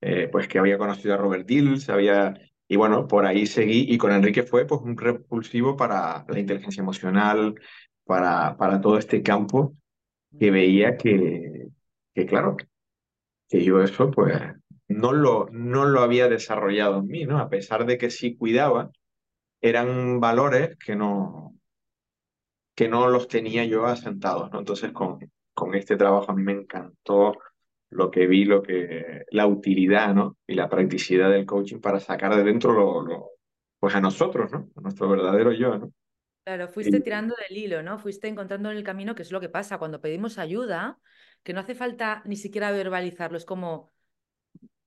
eh, 0.00 0.28
pues 0.30 0.48
que 0.48 0.58
había 0.58 0.78
conocido 0.78 1.14
a 1.14 1.16
Robert 1.16 1.46
Dills, 1.46 1.88
había, 1.88 2.34
y 2.68 2.76
bueno, 2.76 3.06
por 3.08 3.26
ahí 3.26 3.46
seguí 3.46 3.86
y 3.88 3.98
con 3.98 4.12
Enrique 4.12 4.42
fue 4.44 4.66
pues 4.66 4.80
un 4.82 4.96
repulsivo 4.96 5.76
para 5.76 6.24
la 6.28 6.38
inteligencia 6.38 6.80
emocional, 6.82 7.54
para, 8.04 8.56
para 8.56 8.80
todo 8.80 8.98
este 8.98 9.22
campo 9.22 9.74
que 10.38 10.50
veía 10.50 10.96
que, 10.98 11.68
que 12.14 12.26
claro, 12.26 12.56
que 13.48 13.64
yo 13.64 13.82
eso 13.82 14.10
pues 14.10 14.40
no 14.88 15.12
lo, 15.12 15.48
no 15.52 15.84
lo 15.86 16.00
había 16.00 16.28
desarrollado 16.28 16.98
en 17.00 17.06
mí, 17.06 17.24
¿no? 17.24 17.38
A 17.38 17.48
pesar 17.48 17.86
de 17.86 17.98
que 17.98 18.10
sí 18.10 18.36
cuidaba, 18.36 18.90
eran 19.60 20.20
valores 20.20 20.76
que 20.78 20.96
no, 20.96 21.54
que 22.74 22.88
no 22.88 23.08
los 23.08 23.28
tenía 23.28 23.64
yo 23.64 23.86
asentados, 23.86 24.50
¿no? 24.52 24.58
Entonces 24.60 24.92
con, 24.92 25.18
con 25.54 25.74
este 25.74 25.96
trabajo 25.96 26.30
a 26.32 26.34
mí 26.34 26.42
me 26.42 26.52
encantó 26.52 27.38
lo 27.90 28.10
que 28.10 28.26
vi, 28.26 28.44
lo 28.44 28.62
que, 28.62 29.24
la 29.30 29.46
utilidad, 29.46 30.14
¿no? 30.14 30.38
Y 30.46 30.54
la 30.54 30.68
practicidad 30.68 31.30
del 31.30 31.46
coaching 31.46 31.80
para 31.80 32.00
sacar 32.00 32.34
de 32.36 32.44
dentro 32.44 32.72
lo, 32.72 33.02
lo- 33.02 33.30
pues 33.78 33.94
a 33.94 34.00
nosotros, 34.00 34.50
¿no? 34.52 34.70
A 34.76 34.80
nuestro 34.80 35.08
verdadero 35.08 35.52
yo, 35.52 35.78
¿no? 35.78 35.92
Claro, 36.44 36.68
fuiste 36.68 36.98
Y- 36.98 37.00
tirando 37.00 37.36
del 37.48 37.56
hilo, 37.56 37.82
¿no? 37.84 37.98
Fuiste 38.00 38.26
encontrando 38.26 38.70
en 38.70 38.76
el 38.76 38.82
camino 38.82 39.14
qué 39.14 39.22
es 39.22 39.30
lo 39.30 39.40
que 39.40 39.48
pasa 39.48 39.78
cuando 39.78 40.00
pedimos 40.00 40.38
ayuda, 40.38 40.98
que 41.44 41.52
no 41.52 41.60
hace 41.60 41.76
falta 41.76 42.22
ni 42.26 42.36
siquiera 42.36 42.72
verbalizarlo, 42.72 43.36
es 43.38 43.44
como 43.44 43.91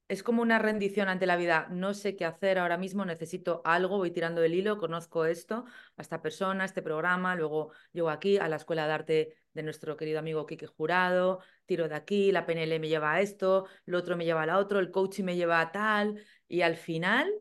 Es 0.07 0.21
como 0.21 0.43
una 0.43 0.59
rendición 0.59 1.09
ante 1.09 1.25
la 1.25 1.35
vida. 1.35 1.67
No 1.71 1.95
sé 1.95 2.15
qué 2.15 2.25
hacer 2.25 2.59
ahora 2.59 2.77
mismo, 2.77 3.05
necesito 3.05 3.61
algo, 3.65 3.97
voy 3.97 4.11
tirando 4.11 4.39
del 4.39 4.53
hilo, 4.53 4.77
conozco 4.77 5.25
esto, 5.25 5.65
a 5.97 6.01
esta 6.01 6.21
persona, 6.21 6.63
a 6.63 6.65
este 6.65 6.83
programa, 6.83 7.35
luego 7.35 7.71
llego 7.91 8.11
aquí 8.11 8.37
a 8.37 8.47
la 8.47 8.57
escuela 8.57 8.85
de 8.85 8.93
arte 8.93 9.37
de 9.53 9.63
nuestro 9.63 9.97
querido 9.97 10.19
amigo 10.19 10.45
Quique 10.45 10.67
Jurado, 10.67 11.39
tiro 11.65 11.87
de 11.87 11.95
aquí, 11.95 12.31
la 12.31 12.45
PNL 12.45 12.79
me 12.79 12.87
lleva 12.87 13.13
a 13.13 13.21
esto, 13.21 13.65
lo 13.85 13.97
otro 13.97 14.15
me 14.15 14.25
lleva 14.25 14.43
a 14.43 14.45
la 14.45 14.59
otro, 14.59 14.79
el 14.79 14.91
coaching 14.91 15.23
me 15.23 15.35
lleva 15.35 15.59
a 15.59 15.71
tal, 15.71 16.21
y 16.47 16.61
al 16.61 16.75
final, 16.75 17.31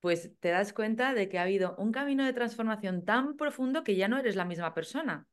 pues 0.00 0.32
te 0.40 0.48
das 0.48 0.72
cuenta 0.72 1.14
de 1.14 1.28
que 1.28 1.38
ha 1.38 1.42
habido 1.42 1.76
un 1.76 1.92
camino 1.92 2.24
de 2.24 2.32
transformación 2.32 3.04
tan 3.04 3.36
profundo 3.36 3.84
que 3.84 3.94
ya 3.94 4.08
no 4.08 4.18
eres 4.18 4.34
la 4.34 4.46
misma 4.46 4.74
persona. 4.74 5.28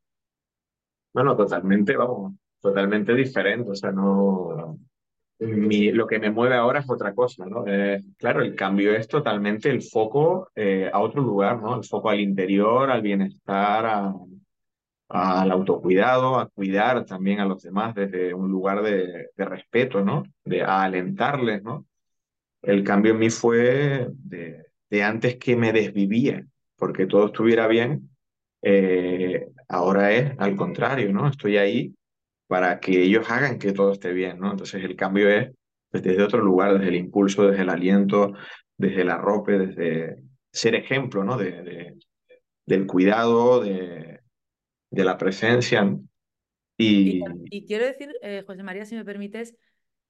bueno, 1.12 1.36
totalmente, 1.36 1.96
vamos, 1.98 2.34
totalmente 2.62 3.16
diferente, 3.16 3.72
o 3.72 3.76
sea, 3.76 3.92
no... 3.92 4.78
Lo 5.40 6.08
que 6.08 6.20
me 6.20 6.32
mueve 6.32 6.56
ahora 6.56 6.80
es 6.80 6.90
otra 6.90 7.14
cosa. 7.14 7.46
Eh, 7.68 8.02
claro, 8.18 8.42
el 8.42 8.56
cambio 8.56 8.96
es 8.96 9.08
totalmente 9.08 9.70
el 9.70 9.82
foco 9.84 10.50
eh, 10.56 10.90
a 10.92 11.00
otro 11.00 11.22
lugar, 11.22 11.62
¿no? 11.62 11.76
El 11.76 11.84
foco 11.84 12.10
al 12.10 12.20
interior, 12.20 12.90
al 12.90 13.02
bienestar, 13.02 13.86
a- 13.86 14.14
al 15.10 15.52
autocuidado, 15.52 16.40
a 16.40 16.50
cuidar 16.50 17.06
también 17.06 17.40
a 17.40 17.46
los 17.46 17.62
demás 17.64 17.96
desde 17.96 18.34
un 18.34 18.50
lugar 18.52 18.82
de, 18.84 19.30
respeto, 19.38 20.04
¿no? 20.04 20.24
De 20.44 20.62
a 20.64 20.84
alentarles. 20.84 21.62
El 22.62 22.84
cambio 22.84 23.14
en 23.14 23.20
mí 23.20 23.30
fue 23.30 24.08
de, 24.14 24.66
de 24.90 25.04
antes 25.04 25.38
que 25.38 25.56
me 25.56 25.72
desvivía, 25.72 26.46
porque 26.76 27.06
todo 27.06 27.28
estuviera 27.28 27.68
bien, 27.68 28.10
eh, 28.62 29.48
ahora 29.70 30.12
es 30.12 30.34
al 30.40 30.56
contrario, 30.56 31.14
¿no? 31.14 31.28
Estoy 31.30 31.58
ahí 31.58 31.94
para 32.48 32.80
que 32.80 33.02
ellos 33.04 33.30
hagan 33.30 33.60
que 33.60 33.74
todo 33.74 33.94
esté 33.94 34.14
bien, 34.14 34.40
¿no? 34.40 34.52
Entonces 34.52 34.84
el 34.84 34.96
cambio 34.96 35.30
es 35.30 35.52
pues, 35.92 36.04
desde 36.04 36.24
otro 36.24 36.42
lugar, 36.42 36.74
desde 36.76 36.90
el 36.90 36.96
impulso, 36.96 37.48
desde 37.48 37.64
el 37.64 37.70
aliento, 37.70 38.34
desde 38.78 39.02
el 39.02 39.10
arrope, 39.10 39.58
desde 39.60 40.24
ser 40.52 40.76
ejemplo, 40.76 41.24
¿no? 41.24 41.38
De, 41.38 41.52
de- 41.64 41.96
del 42.66 42.88
cuidado, 42.88 43.62
de, 43.62 44.22
de 44.92 45.04
la 45.06 45.18
presencia. 45.18 45.90
Y 46.78 47.24
y 47.50 47.66
quiero 47.66 47.86
decir, 47.86 48.14
eh, 48.22 48.44
José 48.46 48.64
María, 48.64 48.86
si 48.86 48.96
me 48.96 49.06
permites, 49.06 49.56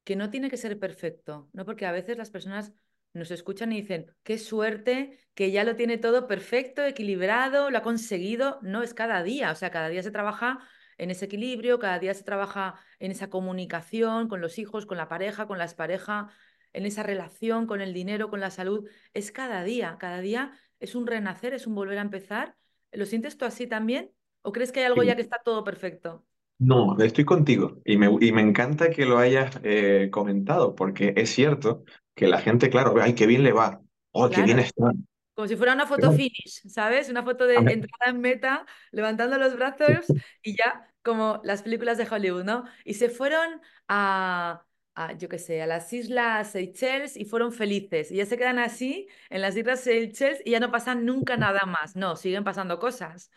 que 0.03 0.15
no 0.15 0.29
tiene 0.29 0.49
que 0.49 0.57
ser 0.57 0.79
perfecto, 0.79 1.49
¿no? 1.53 1.65
Porque 1.65 1.85
a 1.85 1.91
veces 1.91 2.17
las 2.17 2.31
personas 2.31 2.73
nos 3.13 3.31
escuchan 3.31 3.71
y 3.71 3.81
dicen, 3.81 4.13
qué 4.23 4.37
suerte, 4.37 5.19
que 5.33 5.51
ya 5.51 5.63
lo 5.63 5.75
tiene 5.75 5.97
todo 5.97 6.27
perfecto, 6.27 6.83
equilibrado, 6.83 7.69
lo 7.71 7.77
ha 7.79 7.81
conseguido. 7.83 8.59
No, 8.61 8.83
es 8.83 8.93
cada 8.93 9.23
día, 9.23 9.51
o 9.51 9.55
sea, 9.55 9.71
cada 9.71 9.89
día 9.89 10.03
se 10.03 10.11
trabaja 10.11 10.59
en 10.97 11.11
ese 11.11 11.25
equilibrio, 11.25 11.79
cada 11.79 11.99
día 11.99 12.13
se 12.13 12.23
trabaja 12.23 12.75
en 12.99 13.11
esa 13.11 13.29
comunicación 13.29 14.27
con 14.27 14.41
los 14.41 14.57
hijos, 14.59 14.85
con 14.85 14.97
la 14.97 15.07
pareja, 15.09 15.47
con 15.47 15.57
la 15.57 15.65
expareja, 15.65 16.29
en 16.73 16.85
esa 16.85 17.03
relación 17.03 17.67
con 17.67 17.81
el 17.81 17.93
dinero, 17.93 18.29
con 18.29 18.39
la 18.39 18.51
salud. 18.51 18.87
Es 19.13 19.31
cada 19.31 19.63
día, 19.63 19.97
cada 19.99 20.21
día 20.21 20.53
es 20.79 20.95
un 20.95 21.07
renacer, 21.07 21.53
es 21.53 21.67
un 21.67 21.75
volver 21.75 21.97
a 21.97 22.01
empezar. 22.01 22.55
¿Lo 22.91 23.05
sientes 23.05 23.37
tú 23.37 23.45
así 23.45 23.67
también? 23.67 24.11
¿O 24.41 24.51
crees 24.51 24.71
que 24.71 24.79
hay 24.81 24.85
algo 24.85 25.03
ya 25.03 25.15
que 25.15 25.21
está 25.21 25.39
todo 25.43 25.63
perfecto? 25.63 26.25
no, 26.59 26.97
estoy 26.99 27.25
contigo. 27.25 27.81
Y 27.85 27.97
me, 27.97 28.07
y 28.21 28.31
me 28.31 28.41
encanta 28.41 28.89
que 28.89 29.05
lo 29.05 29.17
hayas 29.19 29.59
eh, 29.63 30.09
comentado, 30.11 30.75
porque 30.75 31.13
es 31.17 31.29
cierto 31.29 31.83
que 32.15 32.27
la 32.27 32.39
gente, 32.41 32.69
claro, 32.69 32.93
ve, 32.93 33.01
ay, 33.03 33.13
qué 33.15 33.27
bien 33.27 33.43
le 33.43 33.53
va, 33.53 33.81
oh, 34.11 34.29
qué 34.29 34.41
bien 34.41 34.59
Claro. 34.59 34.59
está. 34.59 34.91
Como 35.37 35.47
si 35.49 35.57
fuera 35.57 35.73
una 35.75 35.87
foto 35.87 36.11
finish, 36.11 36.67
¿sabes? 36.69 37.09
Una 37.09 37.23
foto 37.23 37.47
de 37.47 37.57
entrada 37.57 38.11
en 38.11 38.21
meta, 38.21 38.67
levantando 38.91 39.39
los 39.39 39.55
brazos 39.55 40.13
y 40.43 40.57
ya, 40.57 40.91
como 41.03 41.41
las 41.45 41.63
películas 41.63 41.97
de 41.99 42.07
Hollywood, 42.11 42.43
¿no? 42.45 42.65
Y 42.85 42.95
se 42.95 43.09
fueron 43.09 43.61
a, 43.87 44.65
a, 44.95 45.13
yo 45.13 45.29
qué 45.29 45.39
sé, 45.39 45.61
a 45.63 45.67
las 45.67 45.93
Islas 45.93 46.51
Seychelles 46.51 47.17
y 47.17 47.25
fueron 47.25 47.53
felices. 47.53 48.11
Y 48.11 48.17
ya 48.17 48.25
se 48.27 48.37
quedan 48.37 48.59
así 48.59 49.07
en 49.29 49.41
las 49.43 49.55
Islas 49.57 49.81
Seychelles 49.81 50.41
y 50.45 50.51
ya 50.51 50.59
no 50.61 50.71
pasa 50.71 50.95
nunca 50.95 51.37
nada 51.37 51.65
más. 51.67 51.95
No, 51.95 52.17
siguen 52.17 52.43
pasando 52.43 52.79
cosas 52.79 53.31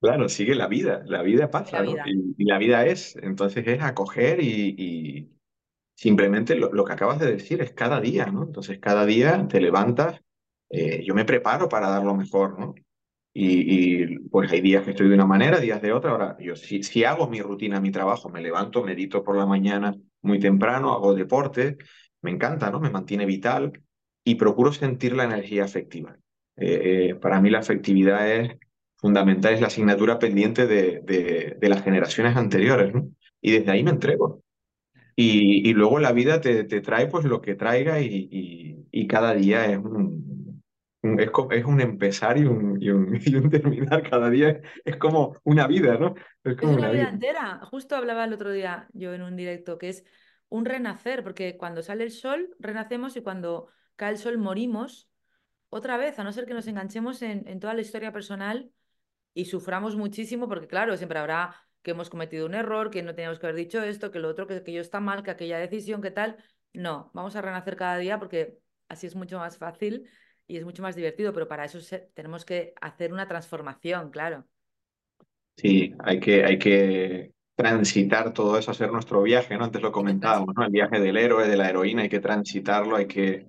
Claro, 0.00 0.28
sigue 0.28 0.54
la 0.54 0.66
vida, 0.68 1.02
la 1.06 1.22
vida 1.22 1.50
en 1.66 1.72
la 1.72 1.80
pasa, 1.80 1.82
¿no? 1.82 1.92
vida. 1.92 2.04
Y, 2.04 2.34
y 2.36 2.44
la 2.44 2.58
vida 2.58 2.84
es, 2.86 3.16
entonces 3.16 3.66
es 3.66 3.82
acoger 3.82 4.38
y, 4.42 4.74
y 4.76 5.30
simplemente 5.96 6.56
lo, 6.56 6.72
lo 6.72 6.84
que 6.84 6.92
acabas 6.94 7.20
de 7.20 7.32
decir 7.32 7.62
es 7.62 7.72
cada 7.72 8.00
día, 8.00 8.26
¿no? 8.26 8.44
Entonces 8.44 8.78
cada 8.80 9.06
día 9.06 9.48
te 9.48 9.60
levantas, 9.60 10.20
eh, 10.74 11.04
yo 11.04 11.14
me 11.14 11.24
preparo 11.24 11.68
para 11.68 11.88
dar 11.88 12.02
lo 12.02 12.14
mejor, 12.14 12.58
¿no? 12.58 12.74
Y, 13.32 14.02
y, 14.02 14.18
pues 14.30 14.50
hay 14.52 14.60
días 14.60 14.84
que 14.84 14.90
estoy 14.90 15.08
de 15.08 15.14
una 15.14 15.26
manera, 15.26 15.58
días 15.60 15.82
de 15.82 15.92
otra. 15.92 16.12
Ahora, 16.12 16.36
yo 16.40 16.56
si, 16.56 16.82
si 16.82 17.04
hago 17.04 17.28
mi 17.28 17.40
rutina, 17.40 17.80
mi 17.80 17.90
trabajo, 17.90 18.28
me 18.28 18.40
levanto, 18.40 18.82
medito 18.84 19.22
por 19.24 19.36
la 19.36 19.46
mañana 19.46 19.94
muy 20.22 20.38
temprano, 20.38 20.92
hago 20.92 21.14
deporte, 21.14 21.76
me 22.22 22.30
encanta, 22.30 22.70
¿no? 22.70 22.80
Me 22.80 22.90
mantiene 22.90 23.26
vital 23.26 23.72
y 24.24 24.36
procuro 24.36 24.72
sentir 24.72 25.14
la 25.14 25.24
energía 25.24 25.64
afectiva. 25.64 26.16
Eh, 26.56 27.10
eh, 27.10 27.14
para 27.16 27.40
mí 27.40 27.50
la 27.50 27.58
afectividad 27.58 28.28
es 28.30 28.56
fundamental, 28.96 29.54
es 29.54 29.60
la 29.60 29.66
asignatura 29.68 30.18
pendiente 30.18 30.66
de, 30.66 31.00
de, 31.04 31.56
de 31.60 31.68
las 31.68 31.82
generaciones 31.82 32.36
anteriores, 32.36 32.94
¿no? 32.94 33.10
Y 33.40 33.52
desde 33.52 33.70
ahí 33.72 33.82
me 33.84 33.90
entrego. 33.90 34.42
Y, 35.16 35.68
y 35.68 35.72
luego 35.74 35.98
la 36.00 36.12
vida 36.12 36.40
te, 36.40 36.64
te 36.64 36.80
trae 36.80 37.06
pues 37.06 37.24
lo 37.24 37.40
que 37.40 37.54
traiga 37.54 38.00
y, 38.00 38.28
y, 38.30 38.86
y 38.90 39.06
cada 39.06 39.34
día 39.34 39.66
es 39.66 39.78
un, 39.78 40.33
es, 41.18 41.30
es 41.50 41.64
un 41.64 41.80
empezar 41.80 42.38
y 42.38 42.44
un, 42.44 42.80
y 42.82 42.90
un, 42.90 43.16
y 43.24 43.34
un 43.36 43.50
terminar. 43.50 44.08
Cada 44.08 44.30
día 44.30 44.50
es, 44.50 44.62
es 44.84 44.96
como 44.96 45.36
una 45.44 45.66
vida, 45.66 45.96
¿no? 45.98 46.14
Es 46.44 46.56
Es 46.56 46.56
como 46.56 46.74
una 46.74 46.76
una 46.76 46.90
vida. 46.90 47.08
vida 47.08 47.08
entera. 47.08 47.60
Justo 47.70 47.96
hablaba 47.96 48.24
el 48.24 48.32
otro 48.32 48.52
día 48.52 48.88
yo 48.92 49.12
en 49.14 49.22
un 49.22 49.36
directo, 49.36 49.78
que 49.78 49.88
es 49.88 50.04
un 50.48 50.64
renacer, 50.64 51.22
porque 51.22 51.56
cuando 51.56 51.82
sale 51.82 52.04
el 52.04 52.10
sol, 52.10 52.54
renacemos 52.58 53.16
y 53.16 53.22
cuando 53.22 53.68
cae 53.96 54.12
el 54.12 54.18
sol, 54.18 54.38
morimos 54.38 55.08
otra 55.70 55.96
vez, 55.96 56.18
a 56.18 56.24
no 56.24 56.32
ser 56.32 56.46
que 56.46 56.54
nos 56.54 56.66
enganchemos 56.68 57.22
en, 57.22 57.48
en 57.48 57.60
toda 57.60 57.74
la 57.74 57.80
historia 57.80 58.12
personal 58.12 58.70
y 59.34 59.46
suframos 59.46 59.96
muchísimo, 59.96 60.48
porque 60.48 60.68
claro, 60.68 60.96
siempre 60.96 61.18
habrá 61.18 61.56
que 61.82 61.92
hemos 61.92 62.10
cometido 62.10 62.46
un 62.46 62.54
error, 62.54 62.90
que 62.90 63.02
no 63.02 63.14
teníamos 63.14 63.38
que 63.38 63.46
haber 63.46 63.56
dicho 63.56 63.82
esto, 63.82 64.10
que 64.10 64.18
lo 64.20 64.28
otro, 64.28 64.46
que 64.46 64.54
aquello 64.54 64.80
está 64.80 65.00
mal, 65.00 65.22
que 65.22 65.30
aquella 65.32 65.58
decisión, 65.58 66.02
que 66.02 66.10
tal. 66.10 66.36
No, 66.72 67.10
vamos 67.14 67.36
a 67.36 67.42
renacer 67.42 67.76
cada 67.76 67.98
día 67.98 68.18
porque 68.18 68.58
así 68.88 69.06
es 69.06 69.16
mucho 69.16 69.38
más 69.38 69.58
fácil 69.58 70.08
y 70.46 70.56
es 70.56 70.64
mucho 70.64 70.82
más 70.82 70.96
divertido, 70.96 71.32
pero 71.32 71.48
para 71.48 71.64
eso 71.64 71.80
se- 71.80 72.10
tenemos 72.14 72.44
que 72.44 72.74
hacer 72.80 73.12
una 73.12 73.28
transformación, 73.28 74.10
claro. 74.10 74.46
Sí, 75.56 75.92
hay 76.00 76.20
que, 76.20 76.44
hay 76.44 76.58
que 76.58 77.32
transitar 77.54 78.32
todo 78.32 78.58
eso, 78.58 78.70
hacer 78.72 78.90
nuestro 78.90 79.22
viaje, 79.22 79.56
¿no? 79.56 79.64
Antes 79.64 79.82
lo 79.82 79.92
comentábamos. 79.92 80.54
¿no? 80.56 80.64
El 80.64 80.72
viaje 80.72 80.98
del 81.00 81.16
héroe, 81.16 81.48
de 81.48 81.56
la 81.56 81.68
heroína, 81.70 82.02
hay 82.02 82.08
que 82.08 82.20
transitarlo, 82.20 82.96
hay 82.96 83.06
que 83.06 83.46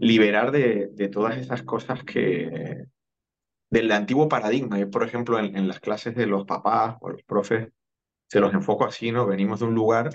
liberar 0.00 0.50
de, 0.50 0.88
de 0.92 1.08
todas 1.08 1.36
esas 1.38 1.62
cosas 1.62 2.02
que... 2.04 2.84
del 3.70 3.92
antiguo 3.92 4.28
paradigma. 4.28 4.78
Yo, 4.78 4.90
por 4.90 5.04
ejemplo, 5.04 5.38
en, 5.38 5.56
en 5.56 5.68
las 5.68 5.80
clases 5.80 6.14
de 6.16 6.26
los 6.26 6.44
papás 6.44 6.96
o 7.00 7.10
los 7.10 7.22
profes, 7.22 7.68
se 8.28 8.40
los 8.40 8.52
enfoco 8.54 8.84
así, 8.84 9.12
¿no? 9.12 9.26
Venimos 9.26 9.60
de 9.60 9.66
un 9.66 9.74
lugar 9.74 10.10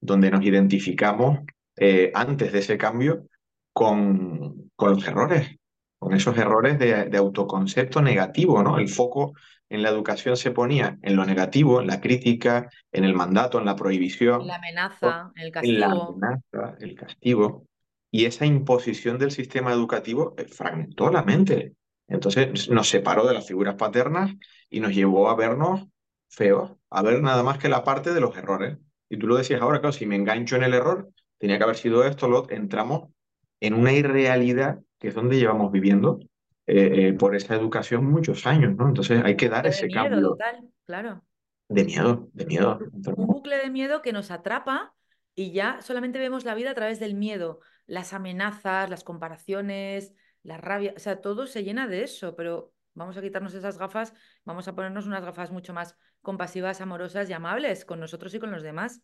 donde 0.00 0.30
nos 0.30 0.44
identificamos 0.44 1.40
eh, 1.76 2.10
antes 2.14 2.52
de 2.52 2.58
ese 2.58 2.78
cambio 2.78 3.28
con, 3.76 4.70
con 4.74 4.94
los 4.94 5.06
errores, 5.06 5.54
con 5.98 6.14
esos 6.14 6.38
errores 6.38 6.78
de, 6.78 7.10
de, 7.10 7.18
autoconcepto 7.18 8.00
negativo, 8.00 8.62
¿no? 8.62 8.78
El 8.78 8.88
foco 8.88 9.34
en 9.68 9.82
la 9.82 9.90
educación 9.90 10.38
se 10.38 10.50
ponía 10.50 10.98
en 11.02 11.14
lo 11.14 11.26
negativo, 11.26 11.82
en 11.82 11.86
la 11.86 12.00
crítica, 12.00 12.70
en 12.90 13.04
el 13.04 13.12
mandato, 13.12 13.58
en 13.58 13.66
la 13.66 13.76
prohibición. 13.76 14.46
La 14.46 14.54
amenaza, 14.54 15.30
en 15.36 15.44
el 15.44 15.52
castigo. 15.52 15.78
La 15.78 15.86
amenaza, 15.88 16.78
el 16.80 16.94
castigo. 16.94 17.66
Y 18.10 18.24
esa 18.24 18.46
imposición 18.46 19.18
del 19.18 19.30
sistema 19.30 19.72
educativo 19.72 20.34
eh, 20.38 20.46
fragmentó 20.46 21.10
la 21.10 21.22
mente. 21.22 21.74
Entonces 22.08 22.70
nos 22.70 22.88
separó 22.88 23.26
de 23.26 23.34
las 23.34 23.46
figuras 23.46 23.74
paternas 23.74 24.32
y 24.70 24.80
nos 24.80 24.94
llevó 24.94 25.28
a 25.28 25.36
vernos 25.36 25.84
feos, 26.30 26.72
a 26.88 27.02
ver 27.02 27.20
nada 27.20 27.42
más 27.42 27.58
que 27.58 27.68
la 27.68 27.84
parte 27.84 28.14
de 28.14 28.22
los 28.22 28.34
errores. 28.38 28.78
Y 29.10 29.18
tú 29.18 29.26
lo 29.26 29.36
decías 29.36 29.60
ahora, 29.60 29.80
claro, 29.80 29.92
si 29.92 30.06
me 30.06 30.16
engancho 30.16 30.56
en 30.56 30.62
el 30.62 30.72
error, 30.72 31.10
tenía 31.36 31.58
que 31.58 31.64
haber 31.64 31.76
sido 31.76 32.04
esto, 32.04 32.26
lo 32.26 32.48
entramos 32.48 33.10
en 33.60 33.74
una 33.74 33.92
irrealidad 33.92 34.80
que 34.98 35.08
es 35.08 35.14
donde 35.14 35.38
llevamos 35.38 35.72
viviendo 35.72 36.20
eh, 36.66 37.08
eh, 37.08 37.12
por 37.12 37.36
esa 37.36 37.54
educación 37.54 38.10
muchos 38.10 38.46
años, 38.46 38.74
¿no? 38.76 38.88
Entonces 38.88 39.22
hay 39.24 39.36
que 39.36 39.48
dar 39.48 39.64
de 39.64 39.70
ese 39.70 39.86
miedo, 39.86 40.02
cambio. 40.02 40.28
Total, 40.30 40.68
claro. 40.84 41.24
De 41.68 41.84
miedo, 41.84 42.28
de 42.32 42.46
miedo. 42.46 42.78
Un 43.16 43.26
bucle 43.26 43.58
de 43.58 43.70
miedo 43.70 44.02
que 44.02 44.12
nos 44.12 44.30
atrapa 44.30 44.94
y 45.34 45.52
ya 45.52 45.80
solamente 45.82 46.18
vemos 46.18 46.44
la 46.44 46.54
vida 46.54 46.70
a 46.70 46.74
través 46.74 46.98
del 46.98 47.14
miedo, 47.14 47.60
las 47.86 48.12
amenazas, 48.12 48.88
las 48.88 49.04
comparaciones, 49.04 50.12
la 50.42 50.58
rabia, 50.58 50.94
o 50.96 50.98
sea, 50.98 51.20
todo 51.20 51.46
se 51.46 51.64
llena 51.64 51.88
de 51.88 52.04
eso, 52.04 52.36
pero 52.36 52.72
vamos 52.94 53.16
a 53.16 53.22
quitarnos 53.22 53.54
esas 53.54 53.78
gafas, 53.78 54.14
vamos 54.44 54.66
a 54.68 54.74
ponernos 54.74 55.06
unas 55.06 55.24
gafas 55.24 55.50
mucho 55.50 55.74
más 55.74 55.96
compasivas, 56.22 56.80
amorosas 56.80 57.28
y 57.28 57.32
amables 57.32 57.84
con 57.84 58.00
nosotros 58.00 58.34
y 58.34 58.38
con 58.38 58.50
los 58.50 58.62
demás. 58.62 59.02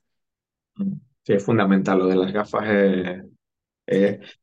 Sí, 0.76 1.34
es 1.34 1.44
fundamental 1.44 1.98
lo 1.98 2.06
de 2.06 2.16
las 2.16 2.32
gafas. 2.32 2.64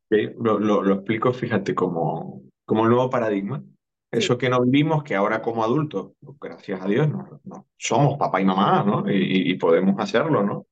Lo, 0.08 0.58
lo, 0.58 0.94
explico, 0.94 1.32
fíjate, 1.32 1.74
como, 1.74 2.42
como 2.64 2.86
nuevo 2.86 3.10
paradigma. 3.10 3.62
Eso 4.10 4.36
que 4.36 4.48
no 4.48 4.60
vivimos, 4.62 5.04
que 5.04 5.14
ahora 5.14 5.40
como 5.40 5.62
adultos, 5.62 6.12
gracias 6.40 6.80
a 6.80 6.88
Dios, 6.88 7.08
no, 7.08 7.40
no 7.44 7.68
somos 7.78 8.18
papá 8.18 8.40
y 8.40 8.44
mamá, 8.44 8.82
¿no? 8.84 9.08
Y, 9.08 9.52
y, 9.52 9.54
podemos 9.54 9.94
hacerlo, 10.00 10.42
¿no? 10.42 10.66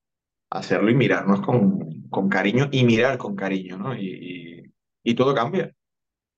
Hacerlo 0.51 0.91
y 0.91 0.97
mirarnos 0.97 1.41
con, 1.43 2.09
con 2.11 2.29
cariño 2.29 2.69
y 2.73 2.85
mirar 2.85 3.17
con 3.17 3.37
cariño, 3.37 3.79
¿no? 3.79 3.97
Y, 3.97 4.09
y, 4.09 4.73
y 5.05 5.15
todo 5.15 5.35
cambia. 5.35 5.73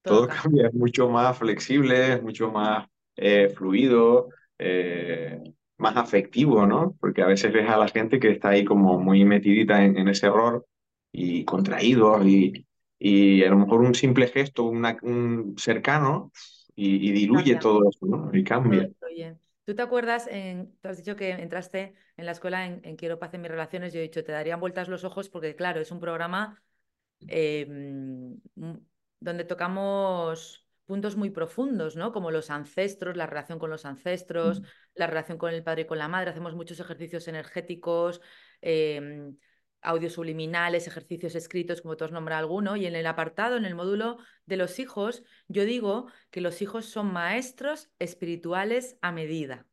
Todo, 0.03 0.29
cambia, 0.29 0.69
es 0.69 0.75
mucho 0.75 1.09
más 1.09 1.39
flexible, 1.39 2.15
es 2.15 2.23
mucho 2.23 2.51
más 2.51 2.87
eh, 3.17 3.49
fluido, 3.49 4.29
eh, 4.59 5.39
más 5.79 5.97
afectivo, 5.97 6.67
¿no? 6.67 6.97
Porque 7.01 7.23
a 7.23 7.27
veces 7.27 7.51
ves 7.51 7.69
a 7.69 7.79
la 7.79 7.89
gente 7.89 8.21
que 8.21 8.31
está 8.31 8.51
ahí 8.51 8.65
como 8.65 8.99
muy 8.99 9.25
metidita 9.25 9.83
en, 9.83 9.97
en 9.97 10.09
ese 10.09 10.27
error 10.27 10.67
y 11.13 11.45
contraído 11.45 12.23
y, 12.27 12.67
y 12.99 13.43
a 13.45 13.51
lo 13.51 13.59
mejor 13.59 13.81
un 13.81 13.95
simple 13.95 14.29
gesto, 14.29 14.65
una, 14.65 14.97
un 15.03 15.55
cercano 15.59 16.33
y, 16.75 17.09
y 17.09 17.13
diluye 17.13 17.55
cambia. 17.55 17.59
todo 17.59 17.89
eso, 17.89 18.07
¿no? 18.07 18.31
Y 18.33 18.45
cambia. 18.45 18.91
¿Tú 19.65 19.75
te 19.75 19.83
acuerdas, 19.83 20.27
en, 20.27 20.77
tú 20.81 20.89
has 20.89 20.97
dicho 20.97 21.15
que 21.17 21.31
entraste 21.31 21.95
en 22.17 22.27
la 22.27 22.33
escuela 22.33 22.67
en, 22.67 22.81
en 22.83 22.97
Quiero 22.97 23.19
Paz 23.19 23.35
en 23.35 23.43
mis 23.43 23.51
relaciones, 23.51 23.93
yo 23.93 24.01
he 24.01 24.03
dicho, 24.03 24.25
te 24.25 24.33
darían 24.33 24.59
vueltas 24.59 24.89
los 24.89 25.05
ojos 25.05 25.29
porque 25.29 25.55
claro, 25.55 25.81
es 25.81 25.91
un 25.93 26.01
programa 26.01 26.61
eh, 27.29 27.67
donde 29.21 29.45
tocamos 29.45 30.67
puntos 30.87 31.15
muy 31.15 31.31
profundos, 31.31 31.95
¿no? 31.95 32.11
Como 32.13 32.33
los 32.33 32.51
ancestros, 32.51 33.17
la 33.17 33.27
relación 33.27 33.61
con 33.61 33.71
los 33.71 33.85
ancestros, 33.85 34.61
mm. 34.61 34.65
la 34.95 35.07
relación 35.07 35.39
con 35.39 35.55
el 35.55 35.63
padre 35.63 35.83
y 35.83 35.87
con 35.87 35.99
la 35.99 36.09
madre. 36.09 36.31
Hacemos 36.31 36.57
muchos 36.57 36.81
ejercicios 36.81 37.29
energéticos, 37.29 38.21
eh, 38.61 39.31
audios 39.83 40.15
subliminales, 40.15 40.87
ejercicios 40.87 41.35
escritos, 41.35 41.83
como 41.83 41.97
tú 41.97 42.05
has 42.05 42.13
nombrado 42.13 42.41
alguno. 42.41 42.77
Y 42.77 42.87
en 42.87 42.97
el 42.97 43.07
apartado, 43.07 43.57
en 43.57 43.65
el 43.65 43.75
módulo 43.75 44.19
de 44.47 44.57
los 44.57 44.79
hijos, 44.79 45.23
yo 45.49 45.65
digo 45.65 46.11
que 46.31 46.41
los 46.41 46.63
hijos 46.63 46.87
son 46.87 47.13
maestros 47.13 47.91
espirituales 47.99 48.99
a 49.03 49.13
medida. 49.13 49.67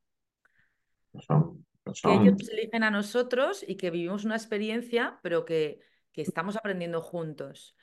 son, 1.19 1.65
Que 1.83 2.13
ellos 2.13 2.33
nos 2.39 2.49
eligen 2.49 2.83
a 2.83 2.91
nosotros 2.91 3.63
y 3.67 3.75
que 3.75 3.91
vivimos 3.91 4.25
una 4.25 4.35
experiencia, 4.35 5.19
pero 5.23 5.45
que, 5.45 5.79
que 6.11 6.21
estamos 6.21 6.55
aprendiendo 6.55 7.01
juntos. 7.01 7.75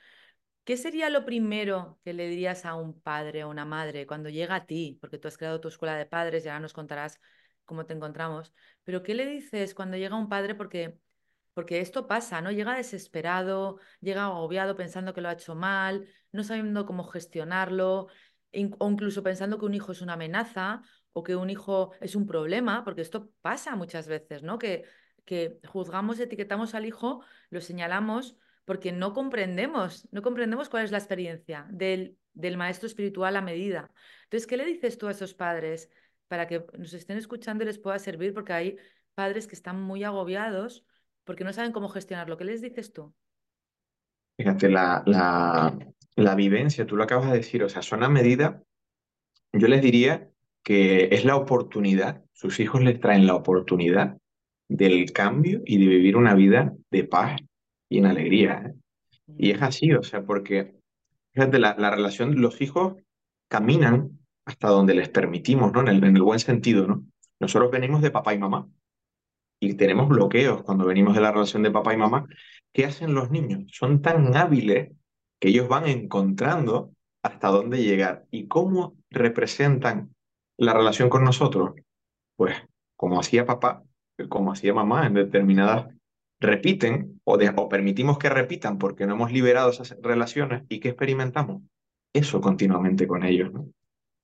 ¿Qué 0.65 0.77
sería 0.77 1.11
lo 1.11 1.25
primero 1.25 1.99
que 2.03 2.13
le 2.13 2.27
dirías 2.27 2.65
a 2.65 2.73
un 2.73 2.99
padre 2.99 3.43
o 3.43 3.49
una 3.49 3.65
madre 3.65 4.07
cuando 4.07 4.29
llega 4.29 4.55
a 4.55 4.65
ti? 4.65 4.97
Porque 4.99 5.19
tú 5.19 5.27
has 5.27 5.37
creado 5.37 5.61
tu 5.61 5.67
escuela 5.67 5.95
de 5.95 6.07
padres 6.07 6.43
y 6.43 6.49
ahora 6.49 6.59
nos 6.59 6.73
contarás 6.73 7.19
cómo 7.65 7.85
te 7.85 7.93
encontramos. 7.93 8.51
Pero 8.83 9.03
¿qué 9.03 9.13
le 9.13 9.27
dices 9.27 9.75
cuando 9.75 9.97
llega 9.97 10.15
un 10.15 10.27
padre? 10.27 10.55
Porque, 10.55 10.97
porque 11.55 11.79
esto 11.79 12.05
pasa, 12.05 12.41
¿no? 12.41 12.51
Llega 12.51 12.75
desesperado, 12.75 13.79
llega 14.01 14.25
agobiado 14.25 14.75
pensando 14.75 15.13
que 15.13 15.21
lo 15.21 15.29
ha 15.29 15.33
hecho 15.33 15.55
mal, 15.55 16.05
no 16.33 16.43
sabiendo 16.43 16.85
cómo 16.85 17.05
gestionarlo, 17.05 18.07
o 18.79 18.89
incluso 18.89 19.23
pensando 19.23 19.57
que 19.57 19.65
un 19.65 19.73
hijo 19.73 19.93
es 19.93 20.01
una 20.01 20.13
amenaza 20.13 20.83
o 21.13 21.23
que 21.23 21.35
un 21.37 21.49
hijo 21.49 21.93
es 22.01 22.15
un 22.15 22.27
problema, 22.27 22.83
porque 22.83 23.01
esto 23.01 23.31
pasa 23.41 23.75
muchas 23.77 24.07
veces, 24.07 24.43
¿no? 24.43 24.59
Que, 24.59 24.83
que 25.23 25.59
juzgamos, 25.65 26.19
etiquetamos 26.19 26.75
al 26.75 26.85
hijo, 26.85 27.23
lo 27.49 27.61
señalamos 27.61 28.35
porque 28.65 28.91
no 28.91 29.13
comprendemos, 29.13 30.09
no 30.11 30.21
comprendemos 30.21 30.67
cuál 30.67 30.83
es 30.83 30.91
la 30.91 30.97
experiencia 30.97 31.67
del, 31.69 32.17
del 32.33 32.57
maestro 32.57 32.87
espiritual 32.87 33.37
a 33.37 33.41
medida. 33.41 33.91
Entonces, 34.23 34.45
¿qué 34.45 34.57
le 34.57 34.65
dices 34.65 34.97
tú 34.97 35.07
a 35.07 35.11
esos 35.11 35.33
padres 35.33 35.89
para 36.27 36.47
que 36.47 36.65
nos 36.77 36.93
estén 36.93 37.17
escuchando 37.17 37.63
y 37.63 37.67
les 37.67 37.79
pueda 37.79 37.97
servir? 37.97 38.33
Porque 38.33 38.51
hay 38.51 38.77
padres 39.13 39.47
que 39.47 39.55
están 39.55 39.79
muy 39.81 40.03
agobiados 40.03 40.83
porque 41.25 41.43
no 41.43 41.51
saben 41.51 41.71
cómo 41.71 41.89
gestionarlo. 41.89 42.37
¿Qué 42.37 42.45
les 42.45 42.61
dices 42.61 42.93
tú? 42.93 43.13
Fíjate, 44.37 44.69
la, 44.69 45.03
la, 45.05 45.77
la 46.15 46.35
vivencia, 46.35 46.85
tú 46.85 46.95
lo 46.95 47.03
acabas 47.03 47.31
de 47.31 47.37
decir, 47.37 47.63
o 47.63 47.69
sea, 47.69 47.81
son 47.81 48.03
a 48.03 48.09
medida, 48.09 48.61
yo 49.51 49.67
les 49.67 49.81
diría 49.81 50.29
que 50.63 51.09
es 51.11 51.25
la 51.25 51.35
oportunidad, 51.35 52.23
sus 52.33 52.59
hijos 52.59 52.81
les 52.83 52.99
traen 52.99 53.27
la 53.27 53.35
oportunidad 53.35 54.17
del 54.67 55.11
cambio 55.13 55.61
y 55.65 55.77
de 55.77 55.87
vivir 55.87 56.17
una 56.17 56.33
vida 56.33 56.73
de 56.91 57.03
paz 57.03 57.39
y 57.89 57.99
en 57.99 58.05
alegría. 58.07 58.63
¿eh? 58.65 58.73
Y 59.37 59.51
es 59.51 59.61
así, 59.61 59.93
o 59.93 60.03
sea, 60.03 60.23
porque 60.23 60.75
fíjate, 61.33 61.59
la, 61.59 61.75
la 61.77 61.91
relación, 61.91 62.41
los 62.41 62.61
hijos 62.61 62.95
caminan 63.47 64.19
hasta 64.45 64.69
donde 64.69 64.95
les 64.95 65.09
permitimos, 65.09 65.71
¿no? 65.71 65.81
En 65.81 65.87
el, 65.87 66.03
en 66.03 66.15
el 66.15 66.21
buen 66.21 66.39
sentido, 66.39 66.87
¿no? 66.87 67.05
Nosotros 67.39 67.71
venimos 67.71 68.01
de 68.01 68.11
papá 68.11 68.33
y 68.33 68.39
mamá 68.39 68.67
y 69.65 69.73
tenemos 69.75 70.07
bloqueos 70.07 70.63
cuando 70.63 70.85
venimos 70.85 71.15
de 71.15 71.21
la 71.21 71.31
relación 71.31 71.63
de 71.63 71.71
papá 71.71 71.93
y 71.93 71.97
mamá. 71.97 72.25
¿Qué 72.73 72.85
hacen 72.85 73.13
los 73.13 73.31
niños? 73.31 73.63
Son 73.71 74.01
tan 74.01 74.35
hábiles 74.35 74.91
que 75.39 75.49
ellos 75.49 75.67
van 75.67 75.87
encontrando 75.87 76.91
hasta 77.23 77.49
dónde 77.49 77.83
llegar. 77.83 78.25
¿Y 78.31 78.47
cómo 78.47 78.95
representan 79.09 80.13
la 80.57 80.73
relación 80.73 81.09
con 81.09 81.23
nosotros? 81.23 81.73
Pues 82.35 82.55
como 82.95 83.19
hacía 83.19 83.45
papá, 83.45 83.83
como 84.29 84.51
hacía 84.51 84.73
mamá 84.73 85.07
en 85.07 85.13
determinadas 85.13 85.87
repiten 86.39 87.21
o, 87.23 87.37
de, 87.37 87.51
o 87.55 87.69
permitimos 87.69 88.17
que 88.17 88.29
repitan 88.29 88.77
porque 88.77 89.05
no 89.05 89.13
hemos 89.13 89.31
liberado 89.31 89.69
esas 89.69 89.95
relaciones 90.01 90.63
y 90.69 90.79
que 90.79 90.89
experimentamos 90.89 91.63
eso 92.13 92.41
continuamente 92.41 93.07
con 93.07 93.23
ellos, 93.23 93.51
¿no? 93.51 93.67